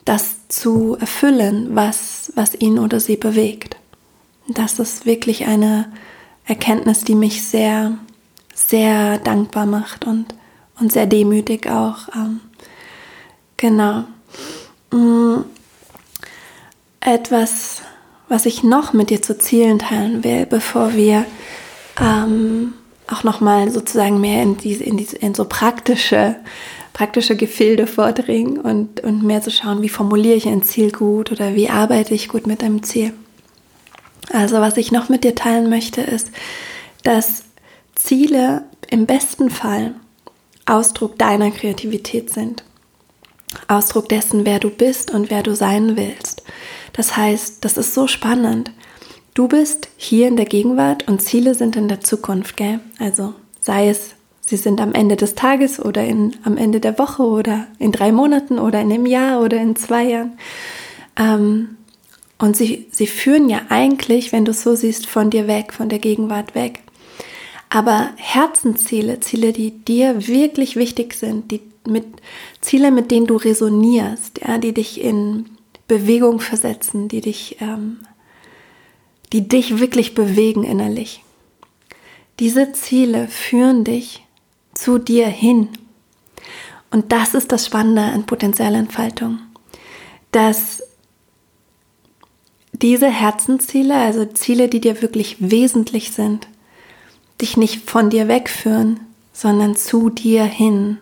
das 0.05 0.47
zu 0.49 0.97
erfüllen, 0.99 1.75
was, 1.75 2.33
was 2.35 2.55
ihn 2.55 2.79
oder 2.79 2.99
sie 2.99 3.15
bewegt. 3.15 3.77
Das 4.47 4.79
ist 4.79 5.05
wirklich 5.05 5.45
eine 5.45 5.91
Erkenntnis, 6.45 7.03
die 7.03 7.15
mich 7.15 7.43
sehr, 7.43 7.97
sehr 8.53 9.19
dankbar 9.19 9.65
macht 9.65 10.05
und, 10.05 10.33
und 10.79 10.91
sehr 10.91 11.05
demütig 11.05 11.69
auch. 11.69 12.09
Ähm, 12.15 12.41
genau. 13.55 14.05
Mm, 14.91 15.43
etwas, 16.99 17.83
was 18.27 18.45
ich 18.45 18.63
noch 18.63 18.93
mit 18.93 19.11
dir 19.11 19.21
zu 19.21 19.37
Zielen 19.37 19.79
teilen 19.79 20.23
will, 20.23 20.45
bevor 20.45 20.93
wir 20.93 21.25
ähm, 22.01 22.73
auch 23.07 23.23
nochmal 23.23 23.69
sozusagen 23.71 24.19
mehr 24.19 24.43
in 24.43 24.57
diese, 24.57 24.83
in 24.83 24.97
diese, 24.97 25.15
in 25.17 25.33
so 25.33 25.45
praktische, 25.45 26.35
praktische 26.99 27.37
Gefilde 27.37 27.87
vordringen 27.87 28.59
und, 28.59 28.99
und 29.05 29.23
mehr 29.23 29.41
zu 29.41 29.51
schauen, 29.51 29.81
wie 29.81 29.87
formuliere 29.87 30.35
ich 30.35 30.49
ein 30.49 30.63
Ziel 30.63 30.91
gut 30.91 31.31
oder 31.31 31.55
wie 31.55 31.69
arbeite 31.69 32.13
ich 32.13 32.27
gut 32.27 32.45
mit 32.45 32.61
einem 32.61 32.83
Ziel. 32.83 33.13
Also 34.33 34.57
was 34.57 34.75
ich 34.75 34.91
noch 34.91 35.07
mit 35.07 35.23
dir 35.23 35.33
teilen 35.33 35.69
möchte, 35.69 36.01
ist, 36.01 36.29
dass 37.03 37.43
Ziele 37.95 38.65
im 38.89 39.05
besten 39.05 39.49
Fall 39.49 39.95
Ausdruck 40.65 41.17
deiner 41.17 41.51
Kreativität 41.51 42.31
sind. 42.31 42.65
Ausdruck 43.69 44.09
dessen, 44.09 44.45
wer 44.45 44.59
du 44.59 44.69
bist 44.69 45.09
und 45.09 45.29
wer 45.29 45.41
du 45.41 45.55
sein 45.55 45.95
willst. 45.95 46.43
Das 46.91 47.15
heißt, 47.15 47.63
das 47.63 47.77
ist 47.77 47.93
so 47.93 48.07
spannend. 48.07 48.73
Du 49.35 49.47
bist 49.47 49.87
hier 49.95 50.27
in 50.27 50.35
der 50.35 50.47
Gegenwart 50.47 51.07
und 51.07 51.21
Ziele 51.21 51.55
sind 51.55 51.77
in 51.77 51.87
der 51.87 52.01
Zukunft, 52.01 52.57
gell? 52.57 52.81
Also 52.99 53.35
sei 53.61 53.87
es, 53.87 54.15
sie 54.49 54.57
sind 54.57 54.81
am 54.81 54.93
Ende 54.93 55.15
des 55.15 55.35
Tages 55.35 55.79
oder 55.79 56.03
in, 56.03 56.35
am 56.43 56.57
Ende 56.57 56.79
der 56.79 56.97
Woche 56.97 57.21
oder 57.21 57.67
in 57.77 57.91
drei 57.91 58.11
Monaten 58.11 58.57
oder 58.57 58.81
in 58.81 58.91
einem 58.91 59.05
Jahr 59.05 59.41
oder 59.41 59.57
in 59.57 59.75
zwei 59.75 60.05
Jahren. 60.05 60.39
Ähm, 61.17 61.77
und 62.39 62.57
sie, 62.57 62.87
sie 62.89 63.05
führen 63.05 63.47
ja 63.47 63.61
eigentlich, 63.69 64.31
wenn 64.31 64.45
du 64.45 64.51
es 64.51 64.63
so 64.63 64.73
siehst, 64.73 65.05
von 65.05 65.29
dir 65.29 65.47
weg, 65.47 65.71
von 65.71 65.87
der 65.87 65.99
Gegenwart 65.99 66.55
weg. 66.55 66.79
Aber 67.69 68.09
Herzensziele, 68.15 69.19
Ziele, 69.19 69.53
die 69.53 69.69
dir 69.69 70.27
wirklich 70.27 70.75
wichtig 70.75 71.13
sind, 71.13 71.51
die 71.51 71.61
mit 71.87 72.05
Ziele, 72.59 72.89
mit 72.89 73.11
denen 73.11 73.27
du 73.27 73.35
resonierst, 73.35 74.41
ja, 74.47 74.57
die 74.57 74.73
dich 74.73 74.99
in 75.01 75.45
Bewegung 75.87 76.39
versetzen, 76.39 77.07
die 77.07 77.21
dich, 77.21 77.57
ähm, 77.61 77.99
die 79.31 79.47
dich 79.47 79.79
wirklich 79.79 80.15
bewegen 80.15 80.63
innerlich. 80.63 81.23
Diese 82.39 82.71
Ziele 82.71 83.27
führen 83.27 83.83
dich 83.83 84.25
zu 84.79 84.97
dir 84.97 85.27
hin. 85.27 85.69
Und 86.91 87.11
das 87.11 87.33
ist 87.33 87.51
das 87.51 87.65
Spannende 87.65 88.01
an 88.01 88.25
Potenzialentfaltung, 88.25 89.39
dass 90.31 90.81
diese 92.71 93.09
Herzensziele, 93.09 93.95
also 93.95 94.25
Ziele, 94.25 94.69
die 94.69 94.79
dir 94.79 95.01
wirklich 95.01 95.37
wesentlich 95.39 96.11
sind, 96.11 96.47
dich 97.41 97.57
nicht 97.57 97.89
von 97.89 98.09
dir 98.09 98.27
wegführen, 98.27 99.01
sondern 99.33 99.75
zu 99.75 100.09
dir 100.09 100.43
hin. 100.45 100.97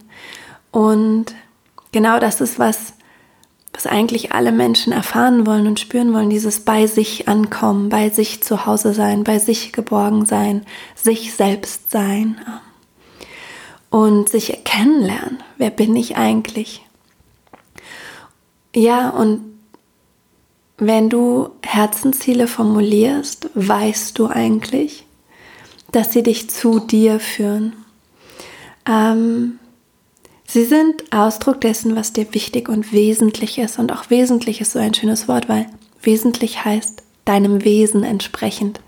Und 0.72 1.36
genau 1.92 2.20
das 2.20 2.42
ist, 2.42 2.60
was 2.60 2.94
was 3.74 3.86
eigentlich 3.86 4.32
alle 4.32 4.52
Menschen 4.52 4.92
erfahren 4.92 5.46
wollen 5.46 5.68
und 5.68 5.80
spüren 5.80 6.12
wollen, 6.12 6.32
dieses 6.32 6.62
bei 6.62 6.88
sich 6.88 7.28
ankommen, 7.28 7.90
bei 7.90 8.10
sich 8.10 8.42
zu 8.42 8.66
Hause 8.66 8.96
sein, 8.96 9.24
bei 9.24 9.38
sich 9.38 9.72
geborgen 9.72 10.26
sein, 10.26 10.66
sich 10.96 11.36
selbst 11.36 11.92
sein 11.92 12.42
und 13.98 14.30
sich 14.30 14.64
kennenlernen. 14.64 15.42
Wer 15.58 15.72
bin 15.72 15.96
ich 15.96 16.18
eigentlich? 16.18 16.86
Ja, 18.76 19.10
und 19.10 19.42
wenn 20.78 21.10
du 21.10 21.50
Herzensziele 21.64 22.46
formulierst, 22.46 23.50
weißt 23.56 24.20
du 24.20 24.28
eigentlich, 24.28 25.08
dass 25.92 26.14
sie 26.14 26.22
dich 26.22 26.48
zu 26.52 26.80
dir 26.80 27.20
führen. 27.20 27.74
Ähm, 28.88 29.58
Sie 30.50 30.64
sind 30.64 31.12
Ausdruck 31.12 31.60
dessen, 31.60 31.98
was 31.98 32.14
dir 32.14 32.34
wichtig 32.34 32.70
und 32.70 32.94
wesentlich 32.94 33.58
ist. 33.58 33.80
Und 33.80 33.92
auch 33.92 34.10
wesentlich 34.10 34.62
ist 34.62 34.72
so 34.72 34.80
ein 34.80 34.94
schönes 34.94 35.28
Wort, 35.28 35.50
weil 35.50 35.66
wesentlich 36.04 36.64
heißt 36.64 37.04
deinem 37.26 37.66
Wesen 37.66 38.04
entsprechend. 38.04 38.80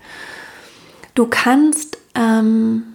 Du 1.14 1.26
kannst 1.26 1.98
ähm, 2.14 2.89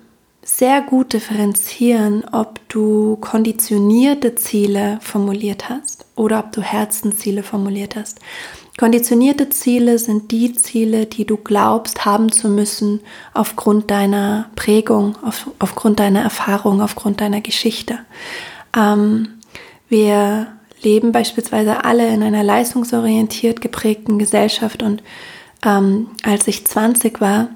sehr 0.48 0.82
gut 0.82 1.14
differenzieren, 1.14 2.24
ob 2.32 2.60
du 2.70 3.18
konditionierte 3.20 4.36
Ziele 4.36 5.00
formuliert 5.02 5.70
hast 5.70 6.06
oder 6.16 6.38
ob 6.38 6.52
du 6.52 6.62
Herzensziele 6.62 7.42
formuliert 7.42 7.96
hast. 7.96 8.20
Konditionierte 8.78 9.50
Ziele 9.50 9.98
sind 9.98 10.30
die 10.32 10.54
Ziele, 10.54 11.08
die 11.08 11.26
du 11.26 11.38
glaubst 11.38 12.06
haben 12.06 12.32
zu 12.32 12.48
müssen 12.48 13.00
aufgrund 13.34 13.90
deiner 13.90 14.52
Prägung, 14.56 15.18
auf, 15.24 15.50
aufgrund 15.58 16.00
deiner 16.00 16.22
Erfahrung, 16.22 16.80
aufgrund 16.80 17.22
deiner 17.22 17.42
Geschichte. 17.42 18.00
Ähm, 18.78 19.40
wir 19.90 20.48
leben 20.84 21.12
beispielsweise 21.12 21.86
alle 21.86 22.08
in 22.14 22.22
einer 22.22 22.44
leistungsorientiert 22.44 23.62
geprägten 23.62 24.20
Gesellschaft 24.20 24.84
und 24.84 25.02
ähm, 25.66 26.12
als 26.22 26.48
ich 26.48 26.68
20 26.68 27.20
war, 27.20 27.50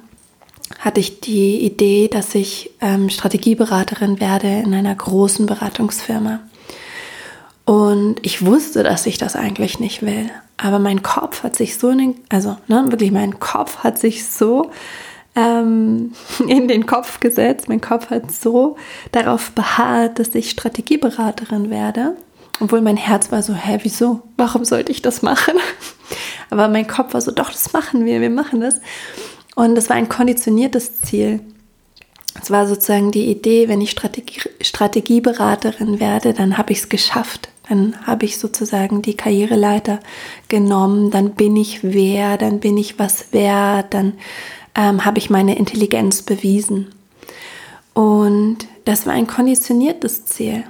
hatte 0.80 1.02
ich 1.02 1.20
die 1.20 1.60
Idee, 1.60 2.08
dass 2.08 2.34
ich 2.34 2.72
ähm, 2.80 3.10
Strategieberaterin 3.10 4.20
werde 4.20 4.48
in 4.48 4.74
einer 4.74 4.96
großen 4.96 5.46
Beratungsfirma. 5.46 6.40
Und 7.66 8.16
ich 8.24 8.44
wusste, 8.44 8.82
dass 8.82 9.06
ich 9.06 9.18
das 9.18 9.36
eigentlich 9.36 9.80
nicht 9.80 10.02
will. 10.02 10.32
Aber 10.58 10.80
mein 10.80 11.04
Kopf 11.04 11.44
hat 11.44 11.56
sich 11.56 11.78
so, 11.78 11.94
den, 11.94 12.16
also 12.30 12.58
ne, 12.68 12.86
wirklich 12.90 13.12
mein 13.12 13.40
Kopf 13.40 13.80
hat 13.80 14.00
sich 14.00 14.26
so 14.26 14.72
ähm, 15.36 16.14
in 16.48 16.68
den 16.68 16.86
Kopf 16.86 17.20
gesetzt. 17.20 17.68
Mein 17.68 17.82
Kopf 17.82 18.10
hat 18.10 18.32
so 18.32 18.78
darauf 19.12 19.52
beharrt, 19.52 20.18
dass 20.18 20.34
ich 20.34 20.50
Strategieberaterin 20.50 21.70
werde. 21.70 22.16
Obwohl 22.62 22.82
mein 22.82 22.98
Herz 22.98 23.32
war 23.32 23.44
so, 23.44 23.54
hä, 23.54 23.80
wieso? 23.84 24.22
Warum 24.38 24.66
sollte 24.66 24.92
ich 24.92 25.02
das 25.02 25.22
machen? 25.22 25.56
Aber 26.50 26.68
mein 26.70 26.88
Kopf 26.88 27.14
war 27.14 27.22
so, 27.22 27.32
doch, 27.32 27.52
das 27.52 27.74
machen 27.74 28.06
wir, 28.06 28.22
wir 28.22 28.30
machen 28.30 28.62
das. 28.62 28.82
Und 29.56 29.76
das 29.76 29.90
war 29.90 29.96
ein 29.96 30.10
konditioniertes 30.10 31.02
Ziel. 31.02 31.42
Es 32.42 32.52
war 32.52 32.68
sozusagen 32.68 33.12
die 33.12 33.30
Idee, 33.30 33.68
wenn 33.68 33.82
ich 33.82 33.92
Strategie, 33.92 34.42
Strategieberaterin 34.62 36.00
werde, 36.00 36.34
dann 36.34 36.58
habe 36.58 36.72
ich 36.72 36.80
es 36.80 36.90
geschafft. 36.90 37.50
Dann 37.68 37.96
habe 38.08 38.26
ich 38.26 38.38
sozusagen 38.38 39.02
die 39.02 39.16
Karriereleiter 39.16 40.00
genommen, 40.48 41.12
dann 41.12 41.36
bin 41.36 41.56
ich 41.56 41.84
wer, 41.84 42.38
dann 42.38 42.60
bin 42.60 42.78
ich 42.78 42.98
was 42.98 43.32
wert, 43.32 43.94
dann 43.94 44.14
ähm, 44.76 45.06
habe 45.06 45.20
ich 45.20 45.30
meine 45.30 45.58
Intelligenz 45.58 46.24
bewiesen. 46.24 46.88
Und 47.94 48.60
das 48.86 49.06
war 49.06 49.14
ein 49.14 49.28
konditioniertes 49.28 50.26
Ziel 50.26 50.64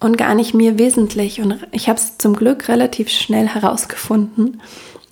und 0.00 0.18
gar 0.18 0.34
nicht 0.34 0.54
mir 0.54 0.78
wesentlich. 0.78 1.40
Und 1.40 1.66
ich 1.72 1.88
habe 1.88 1.98
es 1.98 2.18
zum 2.18 2.34
Glück 2.34 2.68
relativ 2.68 3.08
schnell 3.08 3.48
herausgefunden, 3.48 4.60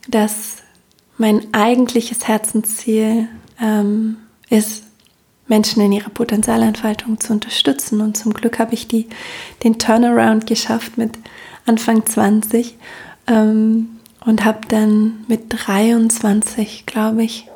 dass 0.08 0.56
mein 1.18 1.52
eigentliches 1.52 2.28
Herzensziel 2.28 3.28
ähm, 3.60 4.16
ist, 4.50 4.84
Menschen 5.48 5.82
in 5.82 5.92
ihrer 5.92 6.10
Potenzialentfaltung 6.10 7.20
zu 7.20 7.32
unterstützen. 7.32 8.00
Und 8.00 8.16
zum 8.16 8.34
Glück 8.34 8.58
habe 8.58 8.74
ich 8.74 8.88
die, 8.88 9.06
den 9.62 9.78
Turnaround 9.78 10.46
geschafft 10.46 10.98
mit 10.98 11.18
Anfang 11.66 12.04
20 12.04 12.76
ähm, 13.28 13.90
und 14.24 14.44
habe 14.44 14.60
dann 14.68 15.24
mit 15.28 15.44
23, 15.48 16.84
glaube 16.86 17.22
ich, 17.22 17.46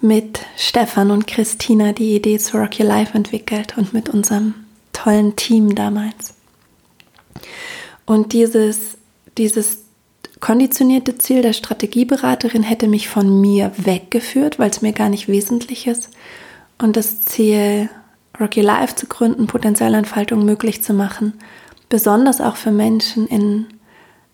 mit 0.00 0.40
Stefan 0.56 1.10
und 1.10 1.26
Christina 1.26 1.92
die 1.92 2.14
Idee 2.14 2.38
zu 2.38 2.58
Rock 2.58 2.78
Your 2.78 2.86
Life 2.86 3.14
entwickelt 3.14 3.76
und 3.76 3.92
mit 3.94 4.08
unserem 4.08 4.54
tollen 4.92 5.34
Team 5.34 5.74
damals. 5.74 6.34
Und 8.04 8.32
dieses, 8.32 8.98
dieses 9.38 9.83
konditionierte 10.44 11.16
Ziel 11.16 11.40
der 11.40 11.54
Strategieberaterin 11.54 12.62
hätte 12.62 12.86
mich 12.86 13.08
von 13.08 13.40
mir 13.40 13.72
weggeführt, 13.78 14.58
weil 14.58 14.68
es 14.68 14.82
mir 14.82 14.92
gar 14.92 15.08
nicht 15.08 15.26
wesentlich 15.26 15.86
ist. 15.86 16.10
Und 16.76 16.98
das 16.98 17.22
Ziel, 17.22 17.88
Rocky 18.38 18.60
Life 18.60 18.94
zu 18.94 19.06
gründen, 19.06 19.46
Potenzialentfaltung 19.46 20.44
möglich 20.44 20.82
zu 20.82 20.92
machen, 20.92 21.32
besonders 21.88 22.42
auch 22.42 22.56
für 22.56 22.72
Menschen 22.72 23.26
in 23.26 23.68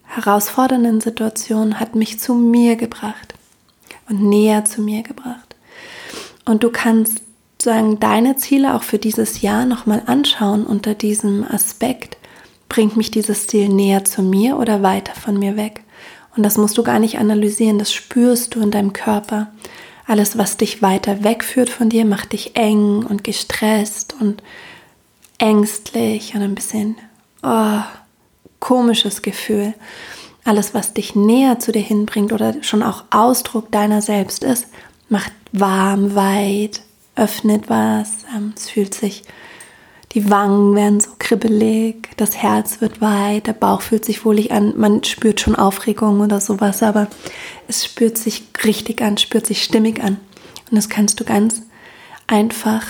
herausfordernden 0.02 1.00
Situationen, 1.00 1.78
hat 1.78 1.94
mich 1.94 2.18
zu 2.18 2.34
mir 2.34 2.74
gebracht 2.74 3.34
und 4.08 4.20
näher 4.20 4.64
zu 4.64 4.82
mir 4.82 5.04
gebracht. 5.04 5.54
Und 6.44 6.64
du 6.64 6.70
kannst 6.70 7.22
sagen, 7.62 8.00
deine 8.00 8.34
Ziele 8.34 8.74
auch 8.74 8.82
für 8.82 8.98
dieses 8.98 9.42
Jahr 9.42 9.64
nochmal 9.64 10.02
anschauen 10.06 10.66
unter 10.66 10.94
diesem 10.94 11.44
Aspekt. 11.44 12.16
Bringt 12.68 12.96
mich 12.96 13.12
dieses 13.12 13.46
Ziel 13.46 13.68
näher 13.68 14.04
zu 14.04 14.22
mir 14.22 14.56
oder 14.56 14.82
weiter 14.82 15.14
von 15.14 15.38
mir 15.38 15.56
weg? 15.56 15.84
Und 16.36 16.42
das 16.42 16.56
musst 16.56 16.78
du 16.78 16.82
gar 16.82 16.98
nicht 16.98 17.18
analysieren, 17.18 17.78
das 17.78 17.92
spürst 17.92 18.54
du 18.54 18.60
in 18.60 18.70
deinem 18.70 18.92
Körper. 18.92 19.48
Alles, 20.06 20.38
was 20.38 20.56
dich 20.56 20.82
weiter 20.82 21.22
wegführt 21.24 21.70
von 21.70 21.88
dir, 21.88 22.04
macht 22.04 22.32
dich 22.32 22.56
eng 22.56 23.04
und 23.04 23.24
gestresst 23.24 24.14
und 24.20 24.42
ängstlich 25.38 26.34
und 26.34 26.42
ein 26.42 26.54
bisschen 26.54 26.96
oh, 27.42 27.80
komisches 28.58 29.22
Gefühl. 29.22 29.74
Alles, 30.44 30.74
was 30.74 30.94
dich 30.94 31.14
näher 31.14 31.58
zu 31.58 31.72
dir 31.72 31.82
hinbringt 31.82 32.32
oder 32.32 32.62
schon 32.62 32.82
auch 32.82 33.04
Ausdruck 33.10 33.70
deiner 33.70 34.02
selbst 34.02 34.44
ist, 34.44 34.66
macht 35.08 35.32
warm, 35.52 36.14
weit, 36.14 36.82
öffnet 37.16 37.68
was. 37.68 38.10
Ähm, 38.34 38.54
es 38.56 38.70
fühlt 38.70 38.94
sich, 38.94 39.24
die 40.12 40.28
Wangen 40.28 40.74
werden 40.74 41.00
so 41.00 41.10
kribbelig, 41.18 42.08
das 42.16 42.36
Herz 42.36 42.80
wird 42.80 43.00
weit, 43.00 43.46
der 43.46 43.52
Bauch 43.52 43.80
fühlt 43.80 44.04
sich 44.04 44.24
wohlig 44.24 44.50
an. 44.50 44.74
Man 44.76 45.04
spürt 45.04 45.40
schon 45.40 45.54
Aufregung 45.54 46.20
oder 46.20 46.40
sowas, 46.40 46.82
aber 46.82 47.06
es 47.68 47.84
spürt 47.84 48.18
sich 48.18 48.44
richtig 48.64 49.02
an, 49.02 49.18
spürt 49.18 49.46
sich 49.46 49.62
stimmig 49.62 50.02
an. 50.02 50.16
Und 50.68 50.76
das 50.76 50.88
kannst 50.88 51.20
du 51.20 51.24
ganz 51.24 51.62
einfach 52.26 52.86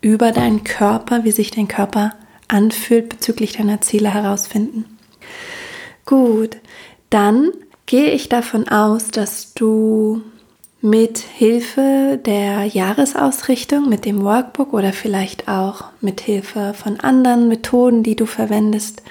über 0.00 0.32
deinen 0.32 0.64
Körper, 0.64 1.24
wie 1.24 1.30
sich 1.30 1.50
dein 1.50 1.68
Körper 1.68 2.14
anfühlt, 2.48 3.10
bezüglich 3.10 3.52
deiner 3.52 3.82
Ziele 3.82 4.12
herausfinden. 4.14 4.84
Gut, 6.06 6.56
dann 7.10 7.50
gehe 7.84 8.12
ich 8.12 8.28
davon 8.28 8.68
aus, 8.68 9.08
dass 9.08 9.52
du 9.52 10.22
mit 10.80 11.18
Hilfe 11.18 12.20
der 12.24 12.64
Jahresausrichtung, 12.64 13.88
mit 13.88 14.04
dem 14.04 14.22
Workbook 14.22 14.72
oder 14.72 14.92
vielleicht 14.92 15.48
auch 15.48 15.84
mit 16.00 16.20
Hilfe 16.20 16.74
von 16.74 17.00
anderen 17.00 17.48
Methoden, 17.48 18.02
die 18.02 18.16
du 18.16 18.26
verwendest, 18.26 19.02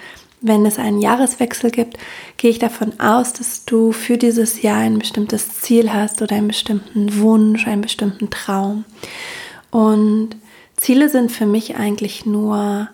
wenn 0.41 0.65
es 0.65 0.77
einen 0.77 1.01
Jahreswechsel 1.01 1.71
gibt, 1.71 1.97
gehe 2.37 2.51
ich 2.51 2.59
davon 2.59 2.99
aus, 2.99 3.33
dass 3.33 3.65
du 3.65 3.91
für 3.91 4.17
dieses 4.17 4.61
Jahr 4.61 4.77
ein 4.77 4.99
bestimmtes 4.99 5.59
Ziel 5.61 5.91
hast 5.91 6.21
oder 6.21 6.35
einen 6.35 6.49
bestimmten 6.49 7.19
Wunsch, 7.19 7.65
einen 7.67 7.81
bestimmten 7.81 8.29
Traum. 8.29 8.85
Und 9.71 10.35
Ziele 10.77 11.09
sind 11.09 11.31
für 11.31 11.47
mich 11.47 11.77
eigentlich 11.77 12.27
nur 12.27 12.89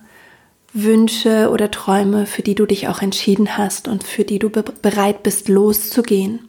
Wünsche 0.74 1.50
oder 1.52 1.70
Träume, 1.70 2.26
für 2.26 2.42
die 2.42 2.56
du 2.56 2.66
dich 2.66 2.88
auch 2.88 3.02
entschieden 3.02 3.58
hast 3.58 3.90
und 3.90 4.06
für 4.06 4.24
die 4.24 4.40
du 4.40 4.50
bereit 4.50 5.24
bist 5.24 5.50
loszugehen 5.50 6.40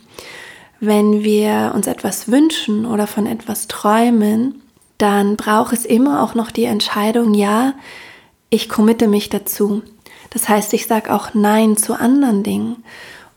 wenn 0.83 1.23
wir 1.23 1.71
uns 1.77 1.87
etwas 1.87 2.29
wünschen 2.29 2.87
oder 2.87 3.07
von 3.07 3.27
etwas 3.27 3.69
träumen, 3.69 4.61
dann 4.99 5.37
braucht 5.37 5.73
es 5.73 5.85
immer 5.85 6.25
auch 6.25 6.35
noch 6.35 6.51
die 6.51 6.65
Entscheidung, 6.65 7.35
ja, 7.35 7.75
ich 8.51 8.69
committe 8.69 9.07
mich 9.07 9.29
dazu. 9.29 9.83
Das 10.31 10.49
heißt, 10.49 10.73
ich 10.75 10.89
sage 10.89 11.15
auch 11.15 11.35
Nein 11.35 11.77
zu 11.77 11.95
anderen 11.95 12.43
Dingen. 12.43 12.83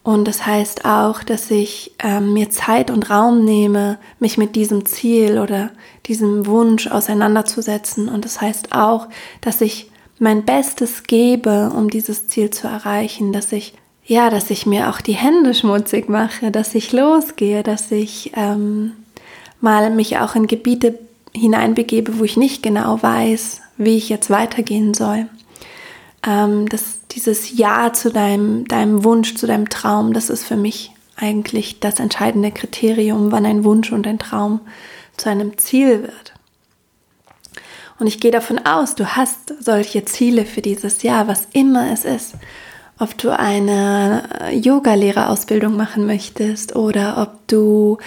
Und 0.02 0.28
das 0.28 0.48
heißt 0.48 0.86
auch, 0.86 1.22
dass 1.22 1.52
ich 1.52 1.94
äh, 2.00 2.20
mir 2.20 2.50
Zeit 2.50 2.90
und 2.90 3.12
Raum 3.12 3.46
nehme, 3.46 4.00
mich 4.20 4.40
mit 4.40 4.56
diesem 4.56 4.88
Ziel 4.88 5.38
oder 5.38 5.70
diesem 6.08 6.48
Wunsch 6.48 6.88
auseinanderzusetzen. 6.88 8.10
Und 8.10 8.26
das 8.26 8.42
heißt 8.42 8.74
auch, 8.74 9.08
dass 9.42 9.62
ich 9.62 9.92
mein 10.18 10.46
Bestes 10.46 11.04
gebe, 11.04 11.72
um 11.76 11.92
dieses 11.92 12.28
Ziel 12.28 12.50
zu 12.50 12.68
erreichen, 12.68 13.34
dass 13.34 13.52
ich 13.52 13.76
ja, 14.06 14.30
dass 14.30 14.52
ich 14.52 14.66
mir 14.66 14.90
auch 14.90 15.02
die 15.02 15.14
Hände 15.14 15.54
schmutzig 15.54 16.10
mache, 16.10 16.52
dass 16.52 16.76
ich 16.76 16.92
losgehe, 16.92 17.64
dass 17.64 17.92
ich 17.92 18.32
ähm, 18.36 18.92
mal 19.62 19.90
mich 19.90 20.20
auch 20.20 20.36
in 20.36 20.48
Gebiete 20.48 21.00
hineinbegebe, 21.34 22.20
wo 22.20 22.24
ich 22.24 22.38
nicht 22.38 22.62
genau 22.62 23.02
weiß, 23.02 23.62
wie 23.78 23.98
ich 23.98 24.10
jetzt 24.10 24.30
weitergehen 24.30 24.94
soll. 24.94 25.28
Ähm, 26.26 26.70
dass 26.70 27.00
dieses 27.12 27.58
Ja 27.58 27.94
zu 27.94 28.12
deinem, 28.12 28.68
deinem 28.68 29.04
Wunsch, 29.04 29.36
zu 29.36 29.48
deinem 29.48 29.70
Traum, 29.70 30.14
das 30.14 30.30
ist 30.30 30.46
für 30.46 30.56
mich 30.56 30.92
eigentlich 31.16 31.80
das 31.80 32.00
entscheidende 32.00 32.52
Kriterium, 32.52 33.32
wann 33.32 33.46
ein 33.46 33.64
Wunsch 33.64 33.92
und 33.92 34.06
ein 34.06 34.20
Traum 34.20 34.60
zu 35.18 35.30
einem 35.30 35.58
Ziel 35.58 36.04
wird. 36.04 36.34
Und 37.98 38.08
ich 38.08 38.20
gehe 38.20 38.32
davon 38.32 38.60
aus, 38.60 38.96
du 38.96 39.16
hast 39.16 39.54
solche 39.64 40.06
Ziele 40.06 40.46
für 40.46 40.62
dieses 40.62 41.02
Jahr, 41.02 41.28
was 41.28 41.48
immer 41.54 41.92
es 41.92 42.06
ist 42.06 42.36
ob 43.00 43.18
du 43.18 43.38
eine 43.38 44.24
Yoga-Lehrerausbildung 44.52 45.76
machen 45.76 46.06
möchtest 46.06 46.76
oder 46.76 47.22
ob 47.22 47.48
du 47.48 47.98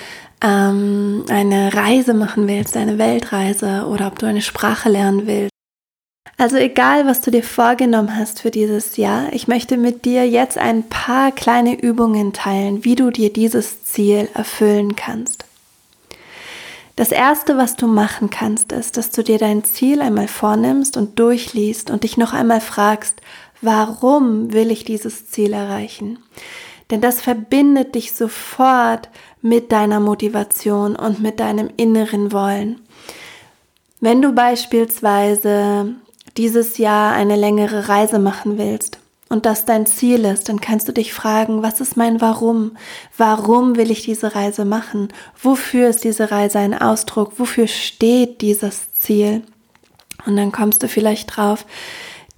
ähm, 0.43 1.25
eine 1.29 1.75
Reise 1.75 2.15
machen 2.15 2.49
willst, 2.49 2.77
eine 2.77 2.99
Weltreise 2.99 3.87
oder 3.87 4.07
ob 4.07 4.19
du 4.19 4.27
eine 4.27 4.43
Sprache 4.43 4.89
lernen 4.89 5.27
willst. 5.27 5.51
Also 6.41 6.57
egal, 6.57 7.05
was 7.05 7.21
du 7.21 7.33
dir 7.33 7.43
vorgenommen 7.43 8.17
hast 8.17 8.41
für 8.41 8.53
dieses 8.53 8.97
Jahr, 8.97 9.33
ich 9.33 9.49
möchte 9.49 9.77
mit 9.77 10.05
dir 10.05 10.29
jetzt 10.29 10.57
ein 10.57 10.89
paar 10.89 11.33
kleine 11.33 11.81
Übungen 11.81 12.33
teilen, 12.33 12.85
wie 12.85 12.95
du 12.95 13.11
dir 13.11 13.33
dieses 13.33 13.83
Ziel 13.83 14.29
erfüllen 14.35 14.95
kannst. 14.95 15.47
Das 16.95 17.11
Erste, 17.13 17.57
was 17.57 17.77
du 17.77 17.87
machen 17.87 18.31
kannst, 18.31 18.73
ist, 18.73 18.97
dass 18.97 19.11
du 19.11 19.23
dir 19.23 19.39
dein 19.39 19.65
Ziel 19.65 20.01
einmal 20.01 20.29
vornimmst 20.29 20.97
und 20.97 21.19
durchliest 21.19 21.91
und 21.91 22.05
dich 22.05 22.17
noch 22.17 22.33
einmal 22.33 22.61
fragst, 22.61 23.21
Warum 23.61 24.53
will 24.53 24.71
ich 24.71 24.85
dieses 24.85 25.29
Ziel 25.31 25.53
erreichen? 25.53 26.19
Denn 26.91 27.01
das 27.01 27.21
verbindet 27.21 27.95
dich 27.95 28.13
sofort 28.13 29.09
mit 29.43 29.73
deiner 29.73 30.01
Motivation 30.01 30.97
und 30.97 31.21
mit 31.21 31.41
deinem 31.41 31.71
inneren 31.77 32.33
Wollen. 32.33 32.81
Wenn 34.01 34.23
du 34.23 34.33
beispielsweise 34.33 35.95
dieses 36.37 36.79
Jahr 36.79 37.13
eine 37.13 37.37
längere 37.37 37.89
Reise 37.89 38.19
machen 38.19 38.59
willst 38.59 39.01
und 39.29 39.45
das 39.45 39.65
dein 39.65 39.87
Ziel 39.87 40.25
ist, 40.25 40.49
dann 40.49 40.61
kannst 40.61 40.89
du 40.89 40.93
dich 40.93 41.13
fragen, 41.13 41.63
was 41.63 41.81
ist 41.81 41.97
mein 41.97 42.21
Warum? 42.21 42.77
Warum 43.17 43.77
will 43.77 43.91
ich 43.91 44.03
diese 44.03 44.35
Reise 44.35 44.65
machen? 44.65 45.09
Wofür 45.43 45.89
ist 45.89 46.05
diese 46.05 46.31
Reise 46.31 46.61
ein 46.61 46.81
Ausdruck? 46.81 47.33
Wofür 47.39 47.67
steht 47.67 48.41
dieses 48.41 48.93
Ziel? 48.93 49.43
Und 50.27 50.37
dann 50.37 50.53
kommst 50.53 50.83
du 50.83 50.89
vielleicht 50.89 51.37
drauf, 51.37 51.67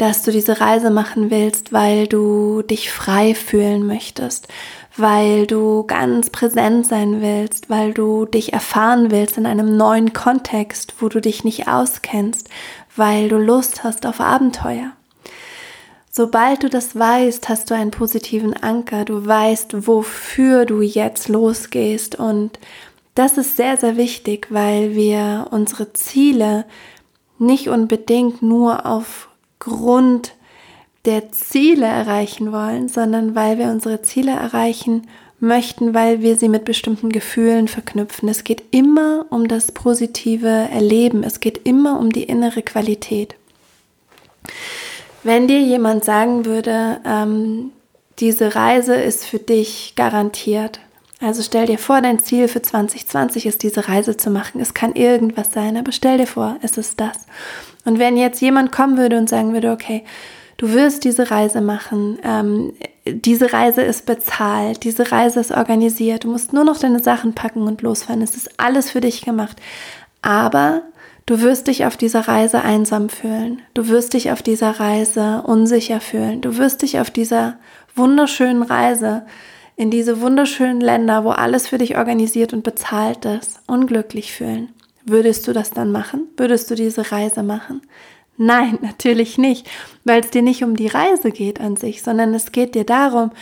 dass 0.00 0.22
du 0.22 0.32
diese 0.32 0.62
Reise 0.62 0.88
machen 0.88 1.30
willst, 1.30 1.74
weil 1.74 2.06
du 2.06 2.62
dich 2.62 2.90
frei 2.90 3.34
fühlen 3.34 3.86
möchtest, 3.86 4.48
weil 4.96 5.46
du 5.46 5.84
ganz 5.84 6.30
präsent 6.30 6.86
sein 6.86 7.20
willst, 7.20 7.68
weil 7.68 7.92
du 7.92 8.24
dich 8.24 8.54
erfahren 8.54 9.10
willst 9.10 9.36
in 9.36 9.44
einem 9.44 9.76
neuen 9.76 10.14
Kontext, 10.14 10.94
wo 11.00 11.10
du 11.10 11.20
dich 11.20 11.44
nicht 11.44 11.68
auskennst, 11.68 12.48
weil 12.96 13.28
du 13.28 13.36
Lust 13.36 13.84
hast 13.84 14.06
auf 14.06 14.20
Abenteuer. 14.20 14.92
Sobald 16.10 16.62
du 16.62 16.70
das 16.70 16.98
weißt, 16.98 17.50
hast 17.50 17.70
du 17.70 17.74
einen 17.74 17.90
positiven 17.90 18.54
Anker. 18.54 19.04
Du 19.04 19.26
weißt, 19.26 19.86
wofür 19.86 20.64
du 20.64 20.80
jetzt 20.80 21.28
losgehst. 21.28 22.18
Und 22.18 22.58
das 23.14 23.36
ist 23.36 23.58
sehr, 23.58 23.76
sehr 23.76 23.98
wichtig, 23.98 24.46
weil 24.48 24.96
wir 24.96 25.48
unsere 25.50 25.92
Ziele 25.92 26.64
nicht 27.38 27.68
unbedingt 27.68 28.40
nur 28.40 28.86
aufgrund 29.60 30.32
der 31.04 31.32
Ziele 31.32 31.86
erreichen 31.86 32.52
wollen, 32.52 32.88
sondern 32.88 33.34
weil 33.34 33.58
wir 33.58 33.66
unsere 33.66 34.02
Ziele 34.02 34.32
erreichen 34.32 35.06
möchten, 35.38 35.94
weil 35.94 36.20
wir 36.20 36.36
sie 36.36 36.48
mit 36.48 36.64
bestimmten 36.64 37.10
Gefühlen 37.10 37.68
verknüpfen. 37.68 38.28
Es 38.28 38.44
geht 38.44 38.62
immer 38.70 39.26
um 39.30 39.48
das 39.48 39.72
positive 39.72 40.48
Erleben. 40.48 41.22
Es 41.22 41.40
geht 41.40 41.66
immer 41.66 41.98
um 41.98 42.10
die 42.10 42.24
innere 42.24 42.62
Qualität. 42.62 43.34
Wenn 45.22 45.48
dir 45.48 45.60
jemand 45.60 46.04
sagen 46.04 46.44
würde, 46.44 47.00
ähm, 47.06 47.72
diese 48.18 48.54
Reise 48.54 48.94
ist 48.94 49.24
für 49.24 49.38
dich 49.38 49.94
garantiert. 49.96 50.80
Also 51.20 51.42
stell 51.42 51.66
dir 51.66 51.78
vor, 51.78 52.00
dein 52.00 52.18
Ziel 52.18 52.48
für 52.48 52.62
2020 52.62 53.46
ist, 53.46 53.62
diese 53.62 53.88
Reise 53.88 54.16
zu 54.16 54.30
machen. 54.30 54.60
Es 54.60 54.74
kann 54.74 54.94
irgendwas 54.94 55.52
sein, 55.52 55.76
aber 55.76 55.92
stell 55.92 56.18
dir 56.18 56.26
vor, 56.26 56.56
es 56.62 56.76
ist 56.76 57.00
das. 57.00 57.16
Und 57.84 57.98
wenn 57.98 58.16
jetzt 58.16 58.40
jemand 58.40 58.72
kommen 58.72 58.98
würde 58.98 59.18
und 59.18 59.28
sagen 59.28 59.52
würde, 59.52 59.72
okay, 59.72 60.04
du 60.56 60.72
wirst 60.72 61.04
diese 61.04 61.30
Reise 61.30 61.60
machen, 61.60 62.18
ähm, 62.22 62.72
diese 63.06 63.52
Reise 63.52 63.82
ist 63.82 64.06
bezahlt, 64.06 64.84
diese 64.84 65.10
Reise 65.10 65.40
ist 65.40 65.52
organisiert, 65.52 66.24
du 66.24 66.30
musst 66.30 66.52
nur 66.52 66.64
noch 66.64 66.78
deine 66.78 67.00
Sachen 67.00 67.34
packen 67.34 67.62
und 67.62 67.82
losfahren, 67.82 68.22
es 68.22 68.36
ist 68.36 68.60
alles 68.60 68.90
für 68.90 69.00
dich 69.00 69.22
gemacht. 69.22 69.56
Aber 70.22 70.82
Du 71.30 71.42
wirst 71.42 71.68
dich 71.68 71.86
auf 71.86 71.96
dieser 71.96 72.26
Reise 72.26 72.62
einsam 72.62 73.08
fühlen. 73.08 73.62
Du 73.74 73.86
wirst 73.86 74.14
dich 74.14 74.32
auf 74.32 74.42
dieser 74.42 74.80
Reise 74.80 75.42
unsicher 75.46 76.00
fühlen. 76.00 76.40
Du 76.40 76.58
wirst 76.58 76.82
dich 76.82 76.98
auf 76.98 77.12
dieser 77.12 77.56
wunderschönen 77.94 78.64
Reise 78.64 79.24
in 79.76 79.92
diese 79.92 80.20
wunderschönen 80.20 80.80
Länder, 80.80 81.22
wo 81.22 81.30
alles 81.30 81.68
für 81.68 81.78
dich 81.78 81.96
organisiert 81.96 82.52
und 82.52 82.64
bezahlt 82.64 83.26
ist, 83.26 83.60
unglücklich 83.68 84.32
fühlen. 84.32 84.70
Würdest 85.10 85.48
du 85.48 85.52
das 85.52 85.70
dann 85.70 85.90
machen? 85.90 86.28
Würdest 86.36 86.70
du 86.70 86.76
diese 86.76 87.10
Reise 87.10 87.42
machen? 87.42 87.82
Nein, 88.36 88.78
natürlich 88.82 89.38
nicht, 89.38 89.68
weil 90.04 90.20
es 90.20 90.30
dir 90.30 90.42
nicht 90.42 90.62
um 90.62 90.76
die 90.76 90.86
Reise 90.86 91.32
geht 91.32 91.60
an 91.60 91.76
sich, 91.76 92.02
sondern 92.02 92.32
es 92.32 92.52
geht 92.52 92.76
dir 92.76 92.84
darum, 92.84 93.32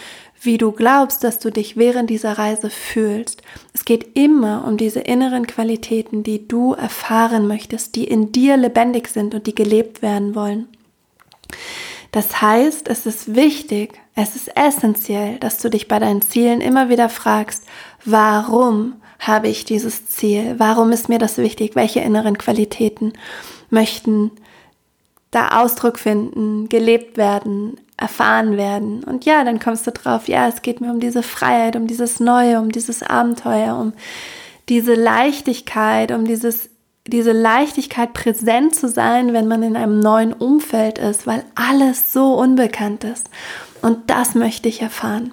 wie 0.41 0.57
du 0.57 0.73
glaubst, 0.73 1.25
dass 1.25 1.39
du 1.39 1.51
dich 1.51 1.77
während 1.77 2.09
dieser 2.09 2.39
Reise 2.39 2.71
fühlst. 2.71 3.43
Es 3.75 3.85
geht 3.85 4.17
immer 4.17 4.65
um 4.67 4.79
diese 4.79 5.01
inneren 5.01 5.47
Qualitäten, 5.47 6.23
die 6.23 6.49
du 6.49 6.73
erfahren 6.73 7.47
möchtest, 7.47 7.97
die 7.97 8.05
in 8.05 8.33
dir 8.33 8.57
lebendig 8.57 9.09
sind 9.09 9.35
und 9.35 9.47
die 9.47 9.55
gelebt 9.55 10.01
werden 10.01 10.35
wollen. 10.35 10.69
Das 12.13 12.41
heißt, 12.41 12.89
es 12.89 13.05
ist 13.05 13.35
wichtig, 13.35 14.01
es 14.15 14.37
ist 14.37 14.57
essentiell, 14.57 15.39
dass 15.39 15.59
du 15.59 15.69
dich 15.69 15.87
bei 15.87 15.99
deinen 15.99 16.23
Zielen 16.23 16.63
immer 16.63 16.89
wieder 16.89 17.11
fragst, 17.11 17.65
warum 18.07 18.95
habe 19.19 19.49
ich 19.49 19.65
dieses 19.65 20.07
Ziel? 20.07 20.55
Warum 20.59 20.93
ist 20.93 21.09
mir 21.09 21.19
das 21.19 21.39
wichtig? 21.39 21.75
Welche 21.75 22.01
inneren 22.01 22.39
Qualitäten 22.39 23.13
möchten 23.71 24.31
da 25.31 25.61
Ausdruck 25.61 25.99
finden, 25.99 26.69
gelebt 26.69 27.17
werden, 27.17 27.79
erfahren 27.97 28.57
werden. 28.57 29.05
Und 29.05 29.25
ja, 29.25 29.45
dann 29.45 29.59
kommst 29.59 29.87
du 29.87 29.91
drauf, 29.91 30.29
ja, 30.29 30.49
es 30.49 30.63
geht 30.63 30.81
mir 30.81 30.91
um 30.91 31.01
diese 31.01 31.23
Freiheit, 31.23 31.77
um 31.77 31.87
dieses 31.87 32.21
Neue, 32.21 32.61
um 32.61 32.73
dieses 32.73 33.03
Abenteuer, 33.03 33.77
um 33.77 33.93
diese 34.69 34.95
Leichtigkeit, 34.95 36.13
um 36.13 36.25
dieses, 36.25 36.71
diese 37.07 37.33
Leichtigkeit 37.33 38.15
präsent 38.15 38.75
zu 38.75 38.89
sein, 38.89 39.33
wenn 39.33 39.49
man 39.49 39.63
in 39.63 39.77
einem 39.77 40.01
neuen 40.01 40.33
Umfeld 40.33 40.99
ist, 40.99 41.27
weil 41.27 41.45
alles 41.55 42.13
so 42.13 42.35
unbekannt 42.35 43.05
ist. 43.05 43.29
Und 43.83 44.11
das 44.11 44.35
möchte 44.35 44.69
ich 44.69 44.81
erfahren. 44.81 45.33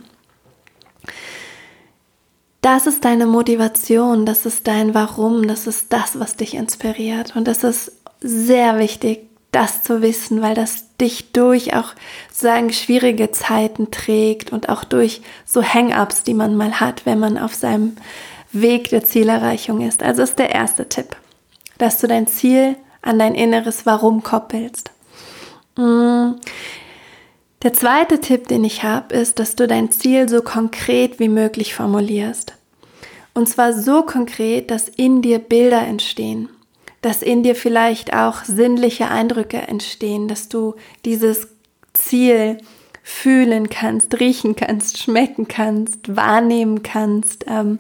Das 2.66 2.88
ist 2.88 3.06
deine 3.06 3.28
Motivation, 3.28 4.26
das 4.26 4.48
ist 4.48 4.66
dein 4.66 4.96
Warum, 4.96 5.48
das 5.48 5.68
ist 5.68 5.94
das, 5.94 6.20
was 6.20 6.36
dich 6.36 6.56
inspiriert. 6.56 7.36
Und 7.36 7.48
das 7.48 7.64
ist 7.64 7.92
sehr 8.22 8.80
wichtig, 8.80 9.30
das 9.52 9.84
zu 9.84 10.02
wissen, 10.02 10.42
weil 10.42 10.56
das 10.56 10.98
dich 10.98 11.32
durch 11.32 11.76
auch 11.76 11.94
sagen 12.32 12.74
schwierige 12.74 13.30
Zeiten 13.30 13.92
trägt 13.92 14.52
und 14.52 14.68
auch 14.68 14.84
durch 14.84 15.22
so 15.46 15.62
Hang-ups, 15.64 16.24
die 16.24 16.34
man 16.34 16.56
mal 16.56 16.80
hat, 16.80 17.06
wenn 17.06 17.20
man 17.20 17.38
auf 17.38 17.54
seinem 17.54 17.98
Weg 18.52 18.90
der 18.90 19.04
Zielerreichung 19.04 19.82
ist. 19.82 20.02
Also 20.02 20.24
ist 20.24 20.40
der 20.40 20.50
erste 20.50 20.90
Tipp, 20.90 21.16
dass 21.78 22.00
du 22.00 22.08
dein 22.08 22.26
Ziel 22.26 22.78
an 23.04 23.20
dein 23.20 23.36
inneres 23.36 23.86
Warum 23.86 24.24
koppelst. 24.24 24.90
Der 27.66 27.74
zweite 27.74 28.22
Tipp, 28.22 28.48
den 28.48 28.64
ich 28.64 28.84
habe, 28.84 29.14
ist, 29.14 29.40
dass 29.40 29.58
du 29.58 29.68
dein 29.68 29.92
Ziel 29.92 30.30
so 30.30 30.42
konkret 30.42 31.20
wie 31.20 31.28
möglich 31.28 31.74
formulierst. 31.74 32.54
Und 33.34 33.50
zwar 33.50 33.74
so 33.74 34.04
konkret, 34.04 34.72
dass 34.72 34.88
in 34.88 35.22
dir 35.22 35.40
Bilder 35.40 35.82
entstehen 35.82 36.48
dass 37.06 37.22
in 37.22 37.44
dir 37.44 37.54
vielleicht 37.56 38.16
auch 38.16 38.44
sinnliche 38.46 39.10
Eindrücke 39.10 39.58
entstehen, 39.58 40.28
dass 40.28 40.50
du 40.50 40.74
dieses 41.06 41.50
Ziel 41.94 42.58
fühlen 43.08 43.70
kannst, 43.70 44.20
riechen 44.20 44.56
kannst, 44.56 44.98
schmecken 44.98 45.48
kannst, 45.48 46.16
wahrnehmen 46.16 46.82
kannst, 46.82 47.46
ähm, 47.48 47.78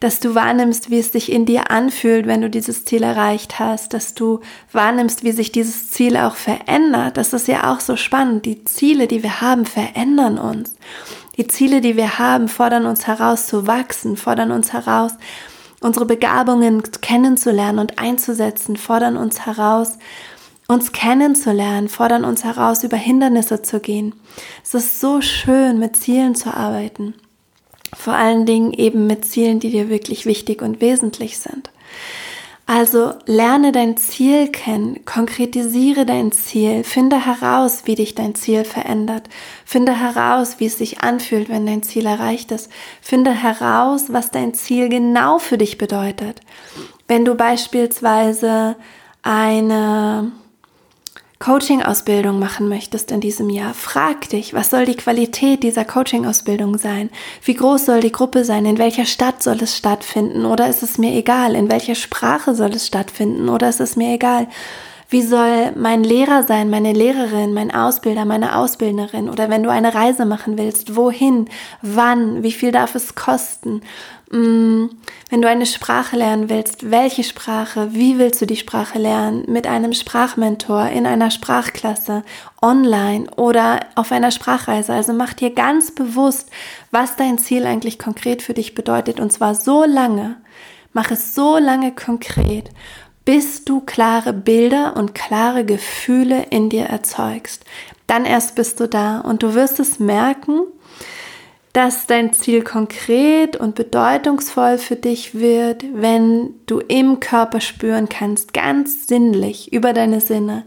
dass 0.00 0.20
du 0.20 0.34
wahrnimmst, 0.34 0.90
wie 0.90 1.00
es 1.00 1.12
sich 1.12 1.30
in 1.30 1.44
dir 1.44 1.70
anfühlt, 1.70 2.26
wenn 2.26 2.40
du 2.40 2.48
dieses 2.48 2.86
Ziel 2.86 3.02
erreicht 3.02 3.58
hast, 3.58 3.92
dass 3.92 4.14
du 4.14 4.40
wahrnimmst, 4.72 5.22
wie 5.22 5.32
sich 5.32 5.52
dieses 5.52 5.90
Ziel 5.90 6.16
auch 6.16 6.34
verändert. 6.34 7.18
Das 7.18 7.34
ist 7.34 7.46
ja 7.46 7.70
auch 7.70 7.80
so 7.80 7.96
spannend. 7.96 8.46
Die 8.46 8.64
Ziele, 8.64 9.06
die 9.06 9.22
wir 9.22 9.42
haben, 9.42 9.66
verändern 9.66 10.38
uns. 10.38 10.76
Die 11.36 11.46
Ziele, 11.46 11.82
die 11.82 11.98
wir 11.98 12.18
haben, 12.18 12.48
fordern 12.48 12.86
uns 12.86 13.06
heraus 13.06 13.46
zu 13.46 13.66
wachsen, 13.66 14.16
fordern 14.16 14.50
uns 14.50 14.72
heraus, 14.72 15.12
unsere 15.82 16.06
Begabungen 16.06 16.82
kennenzulernen 17.02 17.80
und 17.80 17.98
einzusetzen, 17.98 18.78
fordern 18.78 19.18
uns 19.18 19.44
heraus, 19.44 19.98
uns 20.68 20.92
kennenzulernen, 20.92 21.88
fordern 21.88 22.24
uns 22.24 22.44
heraus, 22.44 22.84
über 22.84 22.96
Hindernisse 22.96 23.62
zu 23.62 23.80
gehen. 23.80 24.14
Es 24.62 24.74
ist 24.74 25.00
so 25.00 25.20
schön, 25.20 25.78
mit 25.78 25.96
Zielen 25.96 26.34
zu 26.34 26.54
arbeiten. 26.54 27.14
Vor 27.94 28.14
allen 28.14 28.46
Dingen 28.46 28.72
eben 28.72 29.06
mit 29.06 29.24
Zielen, 29.24 29.60
die 29.60 29.70
dir 29.70 29.88
wirklich 29.88 30.26
wichtig 30.26 30.62
und 30.62 30.80
wesentlich 30.80 31.38
sind. 31.38 31.70
Also 32.66 33.12
lerne 33.26 33.72
dein 33.72 33.98
Ziel 33.98 34.48
kennen, 34.48 35.04
konkretisiere 35.04 36.06
dein 36.06 36.32
Ziel, 36.32 36.82
finde 36.82 37.26
heraus, 37.26 37.82
wie 37.84 37.94
dich 37.94 38.14
dein 38.14 38.34
Ziel 38.34 38.64
verändert, 38.64 39.28
finde 39.66 39.92
heraus, 40.00 40.56
wie 40.60 40.66
es 40.66 40.78
sich 40.78 41.00
anfühlt, 41.02 41.50
wenn 41.50 41.66
dein 41.66 41.82
Ziel 41.82 42.06
erreicht 42.06 42.52
ist, 42.52 42.70
finde 43.02 43.32
heraus, 43.32 44.04
was 44.08 44.30
dein 44.30 44.54
Ziel 44.54 44.88
genau 44.88 45.38
für 45.38 45.58
dich 45.58 45.76
bedeutet. 45.76 46.40
Wenn 47.06 47.26
du 47.26 47.34
beispielsweise 47.34 48.76
eine 49.22 50.32
Coaching-Ausbildung 51.44 52.38
machen 52.38 52.70
möchtest 52.70 53.10
in 53.10 53.20
diesem 53.20 53.50
Jahr, 53.50 53.74
frag 53.74 54.30
dich, 54.30 54.54
was 54.54 54.70
soll 54.70 54.86
die 54.86 54.96
Qualität 54.96 55.62
dieser 55.62 55.84
Coaching-Ausbildung 55.84 56.78
sein? 56.78 57.10
Wie 57.42 57.52
groß 57.52 57.84
soll 57.84 58.00
die 58.00 58.12
Gruppe 58.12 58.46
sein? 58.46 58.64
In 58.64 58.78
welcher 58.78 59.04
Stadt 59.04 59.42
soll 59.42 59.58
es 59.60 59.76
stattfinden? 59.76 60.46
Oder 60.46 60.70
ist 60.70 60.82
es 60.82 60.96
mir 60.96 61.12
egal? 61.12 61.54
In 61.54 61.70
welcher 61.70 61.96
Sprache 61.96 62.54
soll 62.54 62.70
es 62.70 62.86
stattfinden? 62.86 63.50
Oder 63.50 63.68
ist 63.68 63.80
es 63.80 63.94
mir 63.94 64.14
egal? 64.14 64.48
Wie 65.14 65.22
soll 65.22 65.70
mein 65.76 66.02
Lehrer 66.02 66.42
sein, 66.42 66.70
meine 66.70 66.92
Lehrerin, 66.92 67.54
mein 67.54 67.72
Ausbilder, 67.72 68.24
meine 68.24 68.58
Ausbilderin? 68.58 69.28
Oder 69.30 69.48
wenn 69.48 69.62
du 69.62 69.70
eine 69.70 69.94
Reise 69.94 70.24
machen 70.24 70.58
willst, 70.58 70.96
wohin, 70.96 71.48
wann, 71.82 72.42
wie 72.42 72.50
viel 72.50 72.72
darf 72.72 72.96
es 72.96 73.14
kosten? 73.14 73.82
Mm, 74.32 74.86
wenn 75.30 75.40
du 75.40 75.46
eine 75.48 75.66
Sprache 75.66 76.16
lernen 76.16 76.50
willst, 76.50 76.90
welche 76.90 77.22
Sprache, 77.22 77.94
wie 77.94 78.18
willst 78.18 78.42
du 78.42 78.46
die 78.46 78.56
Sprache 78.56 78.98
lernen? 78.98 79.44
Mit 79.46 79.68
einem 79.68 79.92
Sprachmentor, 79.92 80.88
in 80.88 81.06
einer 81.06 81.30
Sprachklasse, 81.30 82.24
online 82.60 83.30
oder 83.36 83.86
auf 83.94 84.10
einer 84.10 84.32
Sprachreise. 84.32 84.92
Also 84.92 85.12
mach 85.12 85.32
dir 85.32 85.54
ganz 85.54 85.92
bewusst, 85.92 86.50
was 86.90 87.14
dein 87.14 87.38
Ziel 87.38 87.66
eigentlich 87.66 88.00
konkret 88.00 88.42
für 88.42 88.54
dich 88.54 88.74
bedeutet. 88.74 89.20
Und 89.20 89.32
zwar 89.32 89.54
so 89.54 89.84
lange, 89.84 90.38
mach 90.92 91.12
es 91.12 91.36
so 91.36 91.56
lange 91.58 91.94
konkret, 91.94 92.70
bis 93.24 93.64
du 93.64 93.80
klare 93.80 94.32
Bilder 94.32 94.96
und 94.96 95.14
klare 95.14 95.64
Gefühle 95.64 96.46
in 96.50 96.68
dir 96.68 96.84
erzeugst. 96.84 97.64
Dann 98.06 98.24
erst 98.24 98.54
bist 98.54 98.80
du 98.80 98.88
da 98.88 99.20
und 99.20 99.42
du 99.42 99.54
wirst 99.54 99.80
es 99.80 99.98
merken, 99.98 100.60
dass 101.72 102.06
dein 102.06 102.32
Ziel 102.32 102.62
konkret 102.62 103.56
und 103.56 103.74
bedeutungsvoll 103.74 104.78
für 104.78 104.94
dich 104.94 105.34
wird, 105.34 105.84
wenn 105.92 106.54
du 106.66 106.78
im 106.78 107.18
Körper 107.18 107.60
spüren 107.60 108.08
kannst, 108.08 108.54
ganz 108.54 109.08
sinnlich 109.08 109.72
über 109.72 109.92
deine 109.92 110.20
Sinne, 110.20 110.64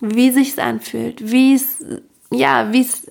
wie 0.00 0.30
sich's 0.30 0.58
anfühlt, 0.58 1.30
wie 1.30 1.54
es 1.54 1.84
ja, 2.30 2.72
wie 2.72 2.80
es 2.80 3.10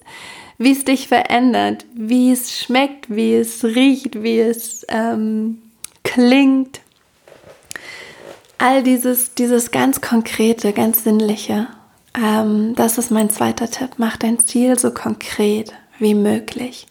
wie 0.57 0.71
es 0.71 0.85
dich 0.85 1.07
verändert, 1.07 1.85
wie 1.93 2.31
es 2.31 2.57
schmeckt, 2.57 3.15
wie 3.15 3.35
es 3.35 3.63
riecht, 3.63 4.23
wie 4.23 4.39
es 4.39 4.85
ähm, 4.89 5.59
klingt. 6.03 6.81
All 8.59 8.81
dieses, 8.81 9.35
dieses 9.35 9.71
ganz 9.71 10.01
konkrete, 10.01 10.73
ganz 10.73 11.03
sinnliche. 11.03 11.67
Ähm, 12.19 12.73
das 12.75 12.97
ist 12.97 13.11
mein 13.11 13.29
zweiter 13.29 13.69
Tipp. 13.69 13.91
Mach 13.97 14.17
dein 14.17 14.39
Ziel 14.39 14.79
so 14.79 14.91
konkret 14.91 15.73
wie 15.99 16.15
möglich. 16.15 16.87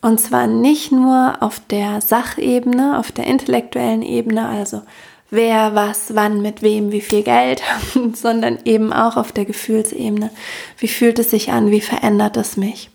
Und 0.00 0.20
zwar 0.20 0.46
nicht 0.46 0.92
nur 0.92 1.38
auf 1.40 1.60
der 1.68 2.00
Sachebene, 2.00 2.98
auf 2.98 3.10
der 3.10 3.26
intellektuellen 3.26 4.02
Ebene, 4.02 4.48
also 4.48 4.82
wer, 5.30 5.74
was, 5.74 6.14
wann, 6.14 6.42
mit 6.42 6.62
wem, 6.62 6.92
wie 6.92 7.00
viel 7.00 7.24
Geld, 7.24 7.62
sondern 8.14 8.58
eben 8.64 8.92
auch 8.92 9.16
auf 9.16 9.32
der 9.32 9.44
Gefühlsebene. 9.44 10.30
Wie 10.78 10.88
fühlt 10.88 11.18
es 11.18 11.30
sich 11.30 11.50
an? 11.50 11.72
Wie 11.72 11.80
verändert 11.80 12.36
es 12.36 12.56
mich? 12.56 12.90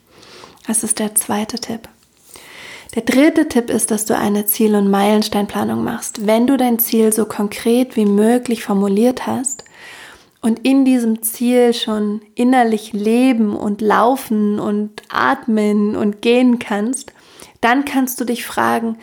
Das 0.67 0.85
ist 0.85 0.99
der 0.99 1.15
zweite 1.15 1.59
Tipp. 1.59 1.89
Der 2.93 3.03
dritte 3.03 3.47
Tipp 3.47 3.69
ist, 3.69 3.89
dass 3.89 4.05
du 4.05 4.17
eine 4.17 4.45
Ziel- 4.47 4.75
und 4.75 4.91
Meilensteinplanung 4.91 5.81
machst. 5.81 6.27
Wenn 6.27 6.45
du 6.45 6.57
dein 6.57 6.77
Ziel 6.77 7.13
so 7.13 7.25
konkret 7.25 7.95
wie 7.95 8.05
möglich 8.05 8.63
formuliert 8.63 9.25
hast 9.25 9.63
und 10.41 10.65
in 10.65 10.83
diesem 10.83 11.21
Ziel 11.23 11.73
schon 11.73 12.21
innerlich 12.35 12.91
leben 12.91 13.55
und 13.55 13.79
laufen 13.79 14.59
und 14.59 15.03
atmen 15.07 15.95
und 15.95 16.21
gehen 16.21 16.59
kannst, 16.59 17.13
dann 17.61 17.85
kannst 17.85 18.19
du 18.19 18.25
dich 18.25 18.45
fragen, 18.45 18.97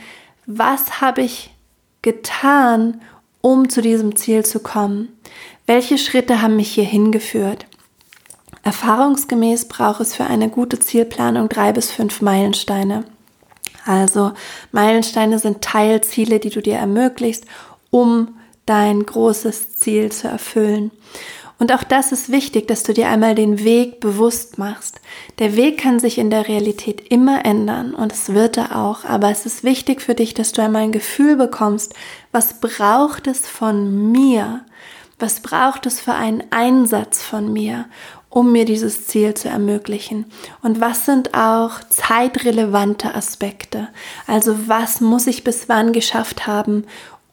was 0.45 1.01
habe 1.01 1.23
ich 1.23 1.55
getan, 2.03 3.01
um 3.41 3.71
zu 3.71 3.81
diesem 3.81 4.17
Ziel 4.17 4.45
zu 4.45 4.61
kommen? 4.61 5.09
Welche 5.65 5.97
Schritte 5.97 6.43
haben 6.43 6.57
mich 6.57 6.73
hier 6.73 6.85
hingeführt? 6.85 7.65
Erfahrungsgemäß 8.65 9.67
braucht 9.69 10.01
es 10.01 10.15
für 10.15 10.25
eine 10.25 10.51
gute 10.51 10.79
Zielplanung 10.79 11.49
drei 11.49 11.73
bis 11.73 11.91
fünf 11.91 12.21
Meilensteine. 12.21 13.05
Also 13.89 14.33
Meilensteine 14.71 15.39
sind 15.39 15.63
Teilziele, 15.63 16.41
die 16.41 16.51
du 16.51 16.61
dir 16.61 16.77
ermöglicht, 16.77 17.45
um 17.89 18.37
dein 18.67 19.07
großes 19.07 19.77
Ziel 19.77 20.13
zu 20.13 20.29
erfüllen. 20.29 20.91
Und 21.59 21.73
auch 21.73 21.85
das 21.85 22.13
ist 22.13 22.31
wichtig, 22.31 22.69
dass 22.69 22.83
du 22.83 22.93
dir 22.93 23.09
einmal 23.09 23.35
den 23.35 23.65
Weg 23.65 24.01
bewusst 24.01 24.59
machst. 24.59 25.01
Der 25.39 25.57
Weg 25.57 25.79
kann 25.79 26.01
sich 26.01 26.19
in 26.19 26.29
der 26.29 26.49
Realität 26.49 27.11
immer 27.11 27.47
ändern 27.47 27.95
und 27.95 28.13
es 28.13 28.35
wird 28.35 28.59
er 28.59 28.77
auch, 28.77 29.07
aber 29.07 29.31
es 29.31 29.47
ist 29.47 29.65
wichtig 29.65 30.03
für 30.03 30.15
dich, 30.15 30.35
dass 30.35 30.53
du 30.53 30.63
einmal 30.63 30.83
ein 30.83 30.93
Gefühl 30.93 31.37
bekommst, 31.37 31.95
was 32.31 32.61
braucht 32.61 33.27
es 33.27 33.49
von 33.49 34.13
mir? 34.13 34.67
Was 35.19 35.41
braucht 35.41 35.87
es 35.87 35.99
für 35.99 36.13
einen 36.13 36.45
Einsatz 36.51 37.25
von 37.25 37.53
mir, 37.53 37.87
um 38.31 38.53
mir 38.53 38.65
dieses 38.65 39.07
Ziel 39.07 39.35
zu 39.35 39.49
ermöglichen? 39.49 40.27
Und 40.63 40.81
was 40.81 41.07
sind 41.07 41.35
auch 41.35 41.81
zeitrelevante 41.89 43.15
Aspekte? 43.15 43.89
Also 44.27 44.69
was 44.69 45.01
muss 45.01 45.27
ich 45.27 45.45
bis 45.45 45.69
wann 45.69 45.93
geschafft 45.93 46.47
haben, 46.47 46.85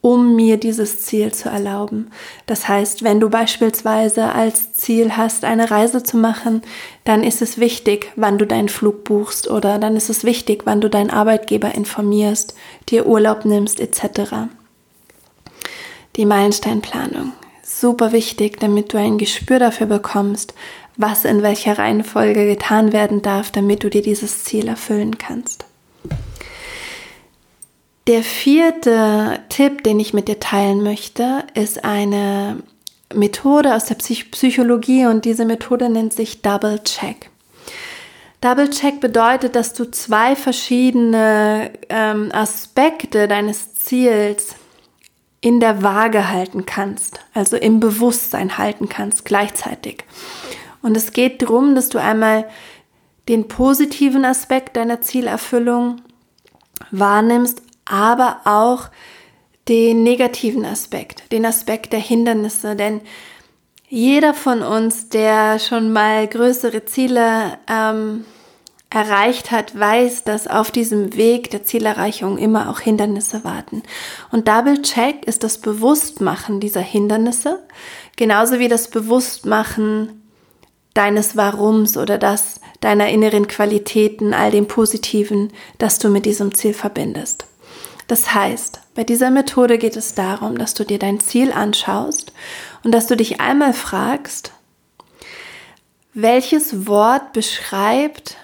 um 0.05 0.35
mir 0.35 0.57
dieses 0.57 1.01
Ziel 1.01 1.33
zu 1.33 1.49
erlauben. 1.49 2.11
Das 2.45 2.67
heißt, 2.67 3.03
wenn 3.03 3.19
du 3.19 3.31
beispielsweise 3.31 4.25
als 4.33 4.71
Ziel 4.73 5.17
hast, 5.17 5.43
eine 5.43 5.71
Reise 5.71 6.03
zu 6.03 6.15
machen, 6.15 6.61
dann 7.05 7.23
ist 7.23 7.41
es 7.41 7.57
wichtig, 7.57 8.11
wann 8.15 8.37
du 8.37 8.45
deinen 8.45 8.69
Flug 8.69 9.03
buchst 9.03 9.49
oder 9.49 9.79
dann 9.79 9.95
ist 9.95 10.11
es 10.11 10.23
wichtig, 10.23 10.61
wann 10.65 10.79
du 10.79 10.91
deinen 10.91 11.09
Arbeitgeber 11.09 11.73
informierst, 11.73 12.53
dir 12.89 13.07
Urlaub 13.07 13.45
nimmst 13.45 13.79
etc. 13.79 14.45
Die 16.17 16.27
Meilensteinplanung. 16.27 17.33
Super 17.67 18.11
wichtig, 18.11 18.59
damit 18.59 18.93
du 18.93 18.99
ein 18.99 19.17
Gespür 19.17 19.57
dafür 19.57 19.87
bekommst, 19.87 20.53
was 20.97 21.25
in 21.25 21.41
welcher 21.41 21.79
Reihenfolge 21.79 22.45
getan 22.45 22.93
werden 22.93 23.23
darf, 23.23 23.49
damit 23.49 23.83
du 23.83 23.89
dir 23.89 24.03
dieses 24.03 24.43
Ziel 24.43 24.67
erfüllen 24.67 25.17
kannst. 25.17 25.65
Der 28.05 28.21
vierte 28.21 29.39
Tipp, 29.49 29.83
den 29.83 29.99
ich 29.99 30.13
mit 30.13 30.27
dir 30.27 30.39
teilen 30.39 30.83
möchte, 30.83 31.43
ist 31.55 31.83
eine 31.83 32.61
Methode 33.15 33.73
aus 33.73 33.85
der 33.85 33.95
Psych 33.95 34.29
Psychologie 34.29 35.07
und 35.07 35.25
diese 35.25 35.43
Methode 35.43 35.89
nennt 35.89 36.13
sich 36.13 36.43
Double 36.43 36.83
Check. 36.83 37.31
Double 38.41 38.69
Check 38.69 38.99
bedeutet, 38.99 39.55
dass 39.55 39.73
du 39.73 39.89
zwei 39.89 40.35
verschiedene 40.35 41.71
ähm, 41.89 42.29
Aspekte 42.31 43.27
deines 43.27 43.73
Ziels 43.73 44.53
in 45.45 45.59
der 45.59 45.83
Waage 45.83 46.29
halten 46.29 46.65
kannst, 46.65 47.19
also 47.35 47.55
im 47.55 47.79
Bewusstsein 47.79 48.57
halten 48.57 48.89
kannst 48.89 49.25
gleichzeitig. 49.25 50.03
Und 50.81 50.97
es 50.97 51.13
geht 51.13 51.43
darum, 51.43 51.75
dass 51.75 51.89
du 51.89 51.99
einmal 51.99 52.49
den 53.29 53.47
positiven 53.47 54.25
Aspekt 54.25 54.75
deiner 54.75 55.01
Zielerfüllung 55.01 56.01
wahrnimmst 56.89 57.61
aber 57.85 58.41
auch 58.45 58.89
den 59.67 60.01
negativen 60.01 60.65
Aspekt, 60.65 61.31
den 61.31 61.45
Aspekt 61.45 61.93
der 61.93 61.99
Hindernisse, 61.99 62.75
denn 62.75 63.01
jeder 63.87 64.33
von 64.33 64.63
uns, 64.63 65.09
der 65.09 65.59
schon 65.59 65.93
mal 65.93 66.27
größere 66.27 66.85
Ziele 66.85 67.59
ähm, 67.69 68.25
erreicht 68.95 69.51
hat, 69.51 69.77
weiß, 69.77 70.23
dass 70.23 70.47
auf 70.47 70.71
diesem 70.71 71.15
Weg 71.15 71.51
der 71.51 71.65
Zielerreichung 71.65 72.37
immer 72.37 72.69
auch 72.69 72.79
Hindernisse 72.79 73.43
warten. 73.43 73.83
Und 74.31 74.47
Double 74.47 74.81
Check 74.81 75.25
ist 75.27 75.43
das 75.43 75.57
Bewusstmachen 75.57 76.61
dieser 76.61 76.81
Hindernisse, 76.81 77.61
genauso 78.15 78.57
wie 78.57 78.69
das 78.69 78.89
Bewusstmachen 78.89 80.21
deines 80.93 81.35
Warums 81.35 81.97
oder 81.97 82.17
das 82.17 82.61
deiner 82.79 83.09
inneren 83.09 83.47
Qualitäten, 83.47 84.33
all 84.33 84.51
dem 84.51 84.67
Positiven, 84.67 85.51
das 85.77 85.99
du 85.99 86.09
mit 86.09 86.25
diesem 86.25 86.53
Ziel 86.53 86.73
verbindest. 86.73 87.47
Das 88.07 88.33
heißt, 88.33 88.79
bei 88.93 89.03
dieser 89.03 89.29
Methode 89.29 89.77
geht 89.77 89.97
es 89.97 90.13
darum, 90.13 90.57
dass 90.57 90.73
du 90.73 90.85
dir 90.85 90.99
dein 90.99 91.19
Ziel 91.19 91.51
anschaust 91.51 92.31
und 92.83 92.93
dass 92.93 93.07
du 93.07 93.17
dich 93.17 93.41
einmal 93.41 93.73
fragst, 93.73 94.53
welches 96.13 96.87
Wort 96.87 97.33
beschreibt, 97.33 98.37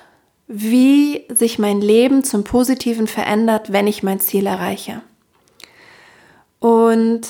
wie 0.54 1.26
sich 1.30 1.60
mein 1.60 1.82
Leben 1.82 2.24
zum 2.24 2.44
Positiven 2.44 3.08
verändert, 3.08 3.72
wenn 3.72 3.88
ich 3.88 4.04
mein 4.04 4.20
Ziel 4.20 4.46
erreiche. 4.46 5.02
Und 6.60 7.22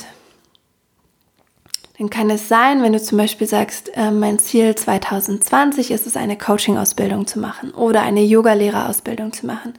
dann 1.97 2.09
kann 2.09 2.29
es 2.31 2.47
sein, 2.47 2.81
wenn 2.81 2.93
du 2.93 3.01
zum 3.01 3.17
Beispiel 3.19 3.47
sagst, 3.47 3.95
äh, 3.95 4.11
mein 4.11 4.39
Ziel 4.39 4.73
2020 4.75 5.91
ist 5.91 6.07
es, 6.07 6.17
eine 6.17 6.37
Coaching-Ausbildung 6.37 7.27
zu 7.27 7.39
machen 7.39 7.71
oder 7.71 8.01
eine 8.01 8.23
Yoga-Lehrerausbildung 8.23 9.33
zu 9.33 9.45
machen, 9.45 9.73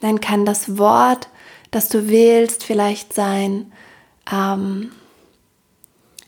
dann 0.00 0.20
kann 0.20 0.44
das 0.44 0.76
Wort 0.76 1.28
das 1.74 1.88
du 1.88 2.08
wählst, 2.08 2.62
vielleicht 2.62 3.12
sein 3.12 3.72
ähm, 4.32 4.92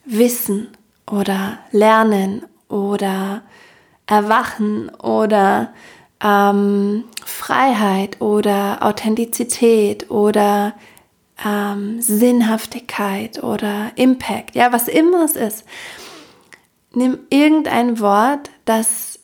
Wissen 0.05 0.69
oder 1.09 1.59
Lernen 1.71 2.45
oder 2.69 3.43
Erwachen 4.07 4.89
oder 4.91 5.73
ähm, 6.23 7.05
Freiheit 7.25 8.21
oder 8.21 8.83
Authentizität 8.83 10.11
oder 10.11 10.75
ähm, 11.45 12.01
Sinnhaftigkeit 12.01 13.43
oder 13.43 13.93
Impact, 13.97 14.55
ja, 14.55 14.73
was 14.73 14.89
immer 14.89 15.25
es 15.25 15.37
ist. 15.37 15.65
Nimm 16.93 17.19
irgendein 17.31 18.01
Wort, 18.01 18.51
das 18.65 19.17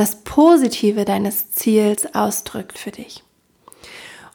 das 0.00 0.16
Positive 0.24 1.04
deines 1.04 1.52
Ziels 1.52 2.14
ausdrückt 2.14 2.78
für 2.78 2.90
dich. 2.90 3.22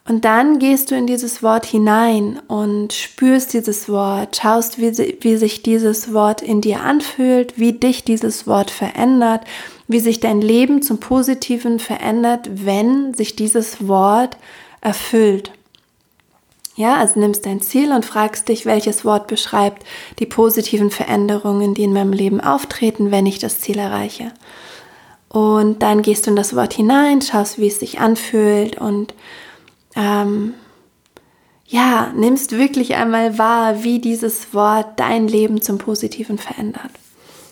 Und 0.07 0.23
dann 0.23 0.59
gehst 0.59 0.91
du 0.91 0.95
in 0.95 1.07
dieses 1.07 1.41
Wort 1.41 1.65
hinein 1.65 2.39
und 2.47 2.93
spürst 2.93 3.53
dieses 3.53 3.89
Wort, 3.89 4.35
schaust, 4.35 4.77
wie, 4.77 5.17
wie 5.21 5.35
sich 5.37 5.63
dieses 5.63 6.13
Wort 6.13 6.43
in 6.43 6.61
dir 6.61 6.81
anfühlt, 6.81 7.57
wie 7.57 7.73
dich 7.73 8.03
dieses 8.03 8.45
Wort 8.45 8.69
verändert, 8.69 9.41
wie 9.87 9.99
sich 9.99 10.19
dein 10.19 10.41
Leben 10.41 10.83
zum 10.83 10.99
Positiven 10.99 11.79
verändert, 11.79 12.49
wenn 12.53 13.15
sich 13.15 13.35
dieses 13.35 13.87
Wort 13.87 14.37
erfüllt. 14.79 15.51
Ja, 16.75 16.97
also 16.97 17.19
nimmst 17.19 17.45
dein 17.47 17.61
Ziel 17.61 17.91
und 17.91 18.05
fragst 18.05 18.49
dich, 18.49 18.67
welches 18.67 19.05
Wort 19.05 19.25
beschreibt 19.25 19.83
die 20.19 20.25
positiven 20.27 20.91
Veränderungen, 20.91 21.73
die 21.73 21.83
in 21.83 21.93
meinem 21.93 22.13
Leben 22.13 22.41
auftreten, 22.41 23.09
wenn 23.09 23.25
ich 23.25 23.39
das 23.39 23.59
Ziel 23.59 23.79
erreiche. 23.79 24.31
Und 25.29 25.81
dann 25.81 26.03
gehst 26.03 26.27
du 26.27 26.31
in 26.31 26.35
das 26.35 26.55
Wort 26.55 26.73
hinein, 26.73 27.21
schaust, 27.21 27.57
wie 27.57 27.67
es 27.67 27.79
sich 27.79 27.99
anfühlt 27.99 28.77
und 28.77 29.15
ähm, 29.95 30.53
ja, 31.67 32.11
nimmst 32.15 32.51
wirklich 32.51 32.95
einmal 32.95 33.37
wahr, 33.37 33.83
wie 33.83 33.99
dieses 33.99 34.53
Wort 34.53 34.99
dein 34.99 35.27
Leben 35.27 35.61
zum 35.61 35.77
Positiven 35.77 36.37
verändert. 36.37 36.91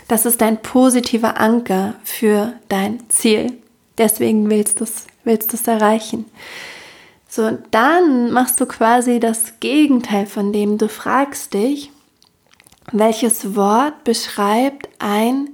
Das 0.08 0.26
ist 0.26 0.42
dein 0.42 0.62
positiver 0.62 1.40
Anker 1.40 1.96
für 2.04 2.54
dein 2.70 3.10
Ziel. 3.10 3.54
Deswegen 3.98 4.50
willst 4.50 4.80
du 4.80 4.84
es 4.84 5.08
willst 5.24 5.68
erreichen. 5.68 6.26
So, 7.28 7.58
dann 7.72 8.32
machst 8.32 8.60
du 8.60 8.66
quasi 8.66 9.20
das 9.20 9.60
Gegenteil 9.60 10.26
von 10.26 10.54
dem. 10.54 10.78
Du 10.78 10.90
fragst 10.90 11.54
dich, 11.54 11.92
welches 12.92 13.56
Wort 13.56 14.04
beschreibt 14.04 14.90
ein 15.00 15.50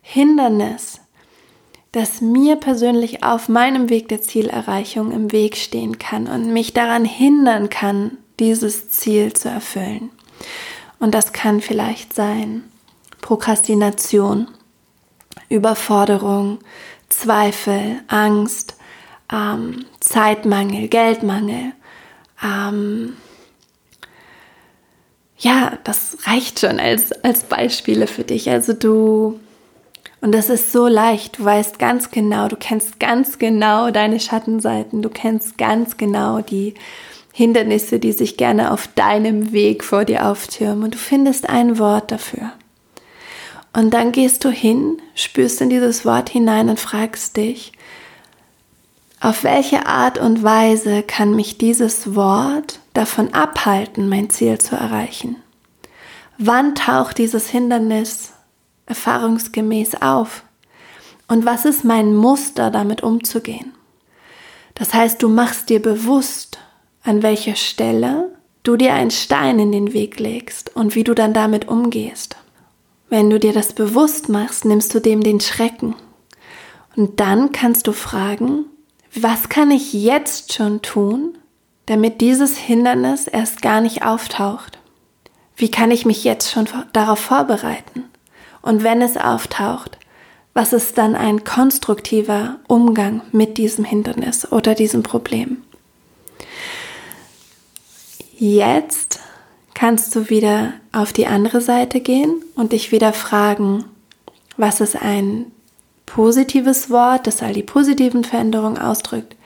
Hindernis, 0.00 0.99
das 1.92 2.20
mir 2.20 2.56
persönlich 2.56 3.24
auf 3.24 3.48
meinem 3.48 3.88
Weg 3.88 4.08
der 4.08 4.22
Zielerreichung 4.22 5.10
im 5.10 5.32
Weg 5.32 5.56
stehen 5.56 5.98
kann 5.98 6.28
und 6.28 6.52
mich 6.52 6.72
daran 6.72 7.04
hindern 7.04 7.68
kann, 7.68 8.18
dieses 8.38 8.90
Ziel 8.90 9.32
zu 9.32 9.48
erfüllen. 9.48 10.10
Und 10.98 11.14
das 11.14 11.32
kann 11.32 11.60
vielleicht 11.60 12.14
sein 12.14 12.64
Prokrastination, 13.20 14.48
Überforderung, 15.48 16.58
Zweifel, 17.08 18.00
Angst, 18.06 18.76
ähm, 19.32 19.84
Zeitmangel, 19.98 20.88
Geldmangel. 20.88 21.72
Ähm, 22.42 23.16
ja, 25.38 25.78
das 25.84 26.18
reicht 26.24 26.60
schon 26.60 26.78
als, 26.78 27.12
als 27.24 27.44
Beispiele 27.44 28.06
für 28.06 28.24
dich. 28.24 28.48
Also 28.48 28.74
du 28.74 29.40
und 30.20 30.32
das 30.32 30.50
ist 30.50 30.72
so 30.72 30.86
leicht. 30.86 31.38
Du 31.38 31.44
weißt 31.44 31.78
ganz 31.78 32.10
genau, 32.10 32.48
du 32.48 32.56
kennst 32.56 33.00
ganz 33.00 33.38
genau 33.38 33.90
deine 33.90 34.20
Schattenseiten. 34.20 35.00
Du 35.00 35.08
kennst 35.08 35.56
ganz 35.56 35.96
genau 35.96 36.40
die 36.40 36.74
Hindernisse, 37.32 37.98
die 37.98 38.12
sich 38.12 38.36
gerne 38.36 38.70
auf 38.72 38.86
deinem 38.88 39.52
Weg 39.52 39.82
vor 39.82 40.04
dir 40.04 40.26
auftürmen. 40.26 40.84
Und 40.84 40.94
du 40.94 40.98
findest 40.98 41.48
ein 41.48 41.78
Wort 41.78 42.10
dafür. 42.10 42.52
Und 43.72 43.94
dann 43.94 44.12
gehst 44.12 44.44
du 44.44 44.50
hin, 44.50 45.00
spürst 45.14 45.60
in 45.60 45.70
dieses 45.70 46.04
Wort 46.04 46.28
hinein 46.28 46.68
und 46.68 46.80
fragst 46.80 47.36
dich, 47.36 47.72
auf 49.20 49.44
welche 49.44 49.86
Art 49.86 50.18
und 50.18 50.42
Weise 50.42 51.02
kann 51.02 51.34
mich 51.36 51.56
dieses 51.56 52.14
Wort 52.14 52.80
davon 52.94 53.32
abhalten, 53.32 54.08
mein 54.08 54.28
Ziel 54.28 54.58
zu 54.58 54.76
erreichen? 54.76 55.36
Wann 56.36 56.74
taucht 56.74 57.18
dieses 57.18 57.48
Hindernis 57.48 58.32
erfahrungsgemäß 58.90 60.02
auf? 60.02 60.42
Und 61.28 61.46
was 61.46 61.64
ist 61.64 61.84
mein 61.84 62.14
Muster, 62.14 62.70
damit 62.70 63.02
umzugehen? 63.02 63.72
Das 64.74 64.92
heißt, 64.92 65.22
du 65.22 65.28
machst 65.28 65.68
dir 65.68 65.80
bewusst, 65.80 66.58
an 67.02 67.22
welcher 67.22 67.54
Stelle 67.54 68.36
du 68.62 68.76
dir 68.76 68.92
einen 68.92 69.10
Stein 69.10 69.58
in 69.58 69.72
den 69.72 69.92
Weg 69.92 70.18
legst 70.18 70.74
und 70.76 70.94
wie 70.94 71.04
du 71.04 71.14
dann 71.14 71.32
damit 71.32 71.68
umgehst. 71.68 72.36
Wenn 73.08 73.30
du 73.30 73.38
dir 73.38 73.52
das 73.52 73.72
bewusst 73.72 74.28
machst, 74.28 74.64
nimmst 74.64 74.94
du 74.94 75.00
dem 75.00 75.22
den 75.22 75.40
Schrecken. 75.40 75.94
Und 76.96 77.20
dann 77.20 77.52
kannst 77.52 77.86
du 77.86 77.92
fragen, 77.92 78.66
was 79.14 79.48
kann 79.48 79.70
ich 79.70 79.92
jetzt 79.92 80.52
schon 80.52 80.82
tun, 80.82 81.38
damit 81.86 82.20
dieses 82.20 82.56
Hindernis 82.56 83.26
erst 83.26 83.62
gar 83.62 83.80
nicht 83.80 84.04
auftaucht? 84.04 84.78
Wie 85.56 85.70
kann 85.70 85.90
ich 85.90 86.06
mich 86.06 86.24
jetzt 86.24 86.50
schon 86.50 86.68
darauf 86.92 87.18
vorbereiten? 87.18 88.04
Und 88.62 88.82
wenn 88.82 89.02
es 89.02 89.16
auftaucht, 89.16 89.98
was 90.52 90.72
ist 90.72 90.98
dann 90.98 91.14
ein 91.14 91.44
konstruktiver 91.44 92.56
Umgang 92.66 93.22
mit 93.32 93.56
diesem 93.56 93.84
Hindernis 93.84 94.50
oder 94.50 94.74
diesem 94.74 95.02
Problem? 95.02 95.58
Jetzt 98.36 99.20
kannst 99.74 100.14
du 100.14 100.28
wieder 100.28 100.72
auf 100.92 101.12
die 101.12 101.26
andere 101.26 101.60
Seite 101.60 102.00
gehen 102.00 102.42
und 102.54 102.72
dich 102.72 102.90
wieder 102.92 103.12
fragen, 103.12 103.84
was 104.56 104.80
ist 104.80 105.00
ein 105.00 105.46
positives 106.06 106.90
Wort, 106.90 107.26
das 107.26 107.42
all 107.42 107.52
die 107.52 107.62
positiven 107.62 108.24
Veränderungen 108.24 108.78
ausdrückt. 108.78 109.36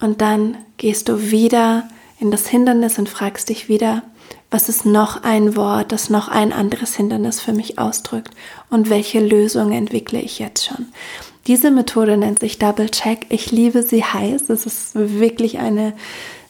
Und 0.00 0.20
dann 0.20 0.58
gehst 0.76 1.08
du 1.08 1.30
wieder 1.30 1.88
in 2.20 2.30
das 2.30 2.46
Hindernis 2.46 2.98
und 2.98 3.08
fragst 3.08 3.48
dich 3.48 3.68
wieder, 3.68 4.02
was 4.50 4.68
ist 4.68 4.86
noch 4.86 5.22
ein 5.24 5.56
Wort, 5.56 5.92
das 5.92 6.10
noch 6.10 6.28
ein 6.28 6.52
anderes 6.52 6.94
Hindernis 6.94 7.40
für 7.40 7.52
mich 7.52 7.78
ausdrückt 7.78 8.30
und 8.70 8.90
welche 8.90 9.20
Lösung 9.20 9.72
entwickle 9.72 10.20
ich 10.20 10.38
jetzt 10.38 10.66
schon. 10.66 10.86
Diese 11.46 11.70
Methode 11.70 12.16
nennt 12.16 12.38
sich 12.38 12.58
Double 12.58 12.88
Check. 12.88 13.26
Ich 13.28 13.50
liebe 13.50 13.82
sie 13.82 14.02
heiß. 14.02 14.48
Es 14.48 14.64
ist 14.64 14.92
wirklich 14.94 15.58
eine 15.58 15.92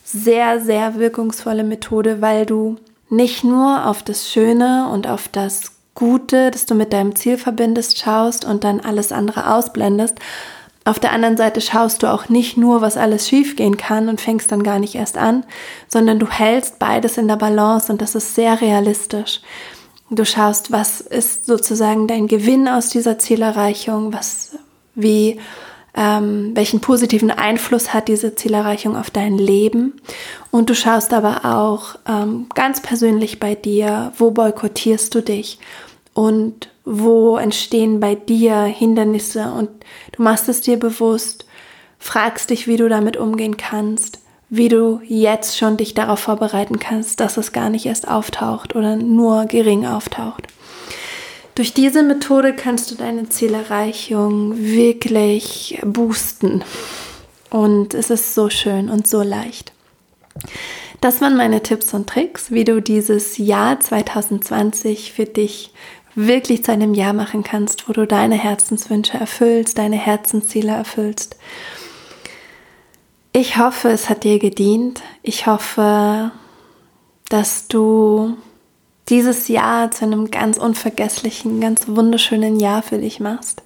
sehr, 0.04 0.60
sehr 0.60 0.98
wirkungsvolle 0.98 1.64
Methode, 1.64 2.20
weil 2.20 2.46
du 2.46 2.76
nicht 3.10 3.42
nur 3.42 3.86
auf 3.86 4.02
das 4.02 4.30
Schöne 4.30 4.88
und 4.92 5.08
auf 5.08 5.28
das 5.28 5.72
Gute, 5.94 6.50
das 6.50 6.66
du 6.66 6.74
mit 6.74 6.92
deinem 6.92 7.16
Ziel 7.16 7.38
verbindest, 7.38 7.98
schaust 7.98 8.44
und 8.44 8.64
dann 8.64 8.80
alles 8.80 9.12
andere 9.12 9.52
ausblendest, 9.52 10.18
auf 10.84 10.98
der 10.98 11.12
anderen 11.12 11.38
Seite 11.38 11.62
schaust 11.62 12.02
du 12.02 12.12
auch 12.12 12.28
nicht 12.28 12.58
nur, 12.58 12.82
was 12.82 12.98
alles 12.98 13.26
schiefgehen 13.26 13.78
kann 13.78 14.08
und 14.08 14.20
fängst 14.20 14.52
dann 14.52 14.62
gar 14.62 14.78
nicht 14.78 14.94
erst 14.94 15.16
an, 15.16 15.44
sondern 15.88 16.18
du 16.18 16.28
hältst 16.28 16.78
beides 16.78 17.16
in 17.16 17.26
der 17.26 17.36
Balance 17.36 17.90
und 17.90 18.02
das 18.02 18.14
ist 18.14 18.34
sehr 18.34 18.60
realistisch. 18.60 19.40
Du 20.10 20.26
schaust, 20.26 20.72
was 20.72 21.00
ist 21.00 21.46
sozusagen 21.46 22.06
dein 22.06 22.28
Gewinn 22.28 22.68
aus 22.68 22.90
dieser 22.90 23.18
Zielerreichung, 23.18 24.12
was, 24.12 24.58
wie, 24.94 25.40
ähm, 25.96 26.50
welchen 26.54 26.80
positiven 26.80 27.30
Einfluss 27.30 27.94
hat 27.94 28.08
diese 28.08 28.34
Zielerreichung 28.34 28.94
auf 28.94 29.10
dein 29.10 29.38
Leben. 29.38 29.94
Und 30.50 30.68
du 30.68 30.74
schaust 30.74 31.14
aber 31.14 31.46
auch 31.46 31.96
ähm, 32.06 32.46
ganz 32.54 32.82
persönlich 32.82 33.40
bei 33.40 33.54
dir, 33.54 34.12
wo 34.18 34.32
boykottierst 34.32 35.14
du 35.14 35.22
dich 35.22 35.58
und 36.12 36.68
wo 36.84 37.36
entstehen 37.36 38.00
bei 38.00 38.14
dir 38.14 38.62
Hindernisse 38.62 39.52
und 39.52 39.70
du 40.12 40.22
machst 40.22 40.48
es 40.48 40.60
dir 40.60 40.78
bewusst, 40.78 41.46
fragst 41.98 42.50
dich, 42.50 42.66
wie 42.66 42.76
du 42.76 42.88
damit 42.88 43.16
umgehen 43.16 43.56
kannst, 43.56 44.18
wie 44.50 44.68
du 44.68 45.00
jetzt 45.04 45.56
schon 45.56 45.76
dich 45.76 45.94
darauf 45.94 46.20
vorbereiten 46.20 46.78
kannst, 46.78 47.20
dass 47.20 47.36
es 47.36 47.52
gar 47.52 47.70
nicht 47.70 47.86
erst 47.86 48.06
auftaucht 48.08 48.76
oder 48.76 48.96
nur 48.96 49.46
gering 49.46 49.86
auftaucht. 49.86 50.46
Durch 51.54 51.72
diese 51.72 52.02
Methode 52.02 52.54
kannst 52.54 52.90
du 52.90 52.96
deine 52.96 53.28
Zielerreichung 53.28 54.58
wirklich 54.58 55.78
boosten. 55.84 56.64
Und 57.50 57.94
es 57.94 58.10
ist 58.10 58.34
so 58.34 58.50
schön 58.50 58.90
und 58.90 59.06
so 59.06 59.22
leicht. 59.22 59.72
Das 61.00 61.20
waren 61.20 61.36
meine 61.36 61.62
Tipps 61.62 61.94
und 61.94 62.08
Tricks, 62.08 62.50
wie 62.50 62.64
du 62.64 62.82
dieses 62.82 63.38
Jahr 63.38 63.78
2020 63.78 65.12
für 65.12 65.26
dich 65.26 65.72
wirklich 66.14 66.64
zu 66.64 66.72
einem 66.72 66.94
Jahr 66.94 67.12
machen 67.12 67.42
kannst, 67.42 67.88
wo 67.88 67.92
du 67.92 68.06
deine 68.06 68.36
Herzenswünsche 68.36 69.18
erfüllst, 69.18 69.78
deine 69.78 69.96
Herzensziele 69.96 70.72
erfüllst. 70.72 71.36
Ich 73.32 73.58
hoffe, 73.58 73.88
es 73.88 74.08
hat 74.08 74.24
dir 74.24 74.38
gedient. 74.38 75.02
Ich 75.22 75.46
hoffe, 75.46 76.30
dass 77.28 77.66
du 77.66 78.36
dieses 79.08 79.48
Jahr 79.48 79.90
zu 79.90 80.04
einem 80.04 80.30
ganz 80.30 80.56
unvergesslichen, 80.56 81.60
ganz 81.60 81.88
wunderschönen 81.88 82.60
Jahr 82.60 82.82
für 82.82 82.98
dich 82.98 83.20
machst. 83.20 83.62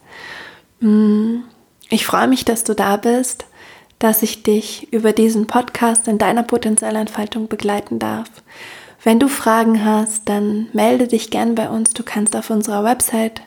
Mm, 0.80 1.40
ich 1.90 2.06
freue 2.06 2.28
mich, 2.28 2.44
dass 2.44 2.64
du 2.64 2.74
da 2.74 2.96
bist, 2.96 3.46
dass 3.98 4.22
ich 4.22 4.42
dich 4.42 4.92
über 4.92 5.12
diesen 5.12 5.46
Podcast 5.46 6.08
in 6.08 6.18
deiner 6.18 6.42
Potenzialentfaltung 6.42 7.48
begleiten 7.48 7.98
darf. 7.98 8.28
Wenn 9.08 9.18
du 9.18 9.28
Fragen 9.28 9.86
hast, 9.86 10.28
dann 10.28 10.68
melde 10.74 11.06
dich 11.06 11.30
gern 11.30 11.54
bei 11.54 11.70
uns. 11.70 11.94
Du 11.94 12.02
kannst 12.02 12.36
auf 12.36 12.50
unserer 12.50 12.84
Website 12.84 13.40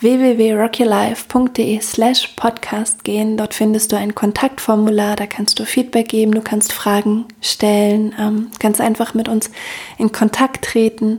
www.rockylife.de 0.00 1.78
slash 1.82 2.28
podcast 2.36 3.04
gehen. 3.04 3.36
Dort 3.36 3.52
findest 3.52 3.92
du 3.92 3.98
ein 3.98 4.14
Kontaktformular, 4.14 5.14
da 5.14 5.26
kannst 5.26 5.58
du 5.58 5.66
Feedback 5.66 6.08
geben, 6.08 6.32
du 6.32 6.40
kannst 6.40 6.72
Fragen 6.72 7.26
stellen, 7.42 8.14
ähm, 8.18 8.50
kannst 8.60 8.80
einfach 8.80 9.12
mit 9.12 9.28
uns 9.28 9.50
in 9.98 10.10
Kontakt 10.10 10.64
treten. 10.64 11.18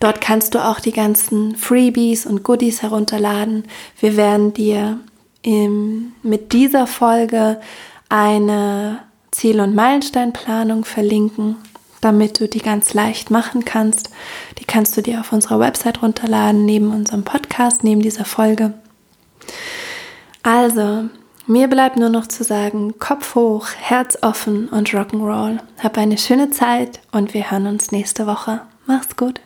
Dort 0.00 0.20
kannst 0.20 0.56
du 0.56 0.58
auch 0.58 0.80
die 0.80 0.90
ganzen 0.90 1.54
Freebies 1.54 2.26
und 2.26 2.42
Goodies 2.42 2.82
herunterladen. 2.82 3.62
Wir 4.00 4.16
werden 4.16 4.54
dir 4.54 4.98
im, 5.42 6.14
mit 6.24 6.52
dieser 6.52 6.88
Folge 6.88 7.60
eine 8.08 9.04
Ziel- 9.30 9.60
und 9.60 9.76
Meilensteinplanung 9.76 10.84
verlinken 10.84 11.58
damit 12.00 12.40
du 12.40 12.48
die 12.48 12.60
ganz 12.60 12.94
leicht 12.94 13.30
machen 13.30 13.64
kannst. 13.64 14.10
Die 14.58 14.64
kannst 14.64 14.96
du 14.96 15.02
dir 15.02 15.20
auf 15.20 15.32
unserer 15.32 15.60
Website 15.60 16.02
runterladen, 16.02 16.64
neben 16.64 16.92
unserem 16.92 17.24
Podcast, 17.24 17.84
neben 17.84 18.02
dieser 18.02 18.24
Folge. 18.24 18.74
Also, 20.42 21.08
mir 21.46 21.68
bleibt 21.68 21.96
nur 21.96 22.08
noch 22.08 22.26
zu 22.26 22.44
sagen, 22.44 22.98
Kopf 22.98 23.34
hoch, 23.34 23.68
Herz 23.78 24.18
offen 24.22 24.68
und 24.68 24.88
Rock'n'Roll. 24.90 25.58
Hab 25.82 25.98
eine 25.98 26.16
schöne 26.16 26.50
Zeit 26.50 27.00
und 27.12 27.34
wir 27.34 27.50
hören 27.50 27.66
uns 27.66 27.92
nächste 27.92 28.26
Woche. 28.26 28.62
Mach's 28.86 29.16
gut. 29.16 29.40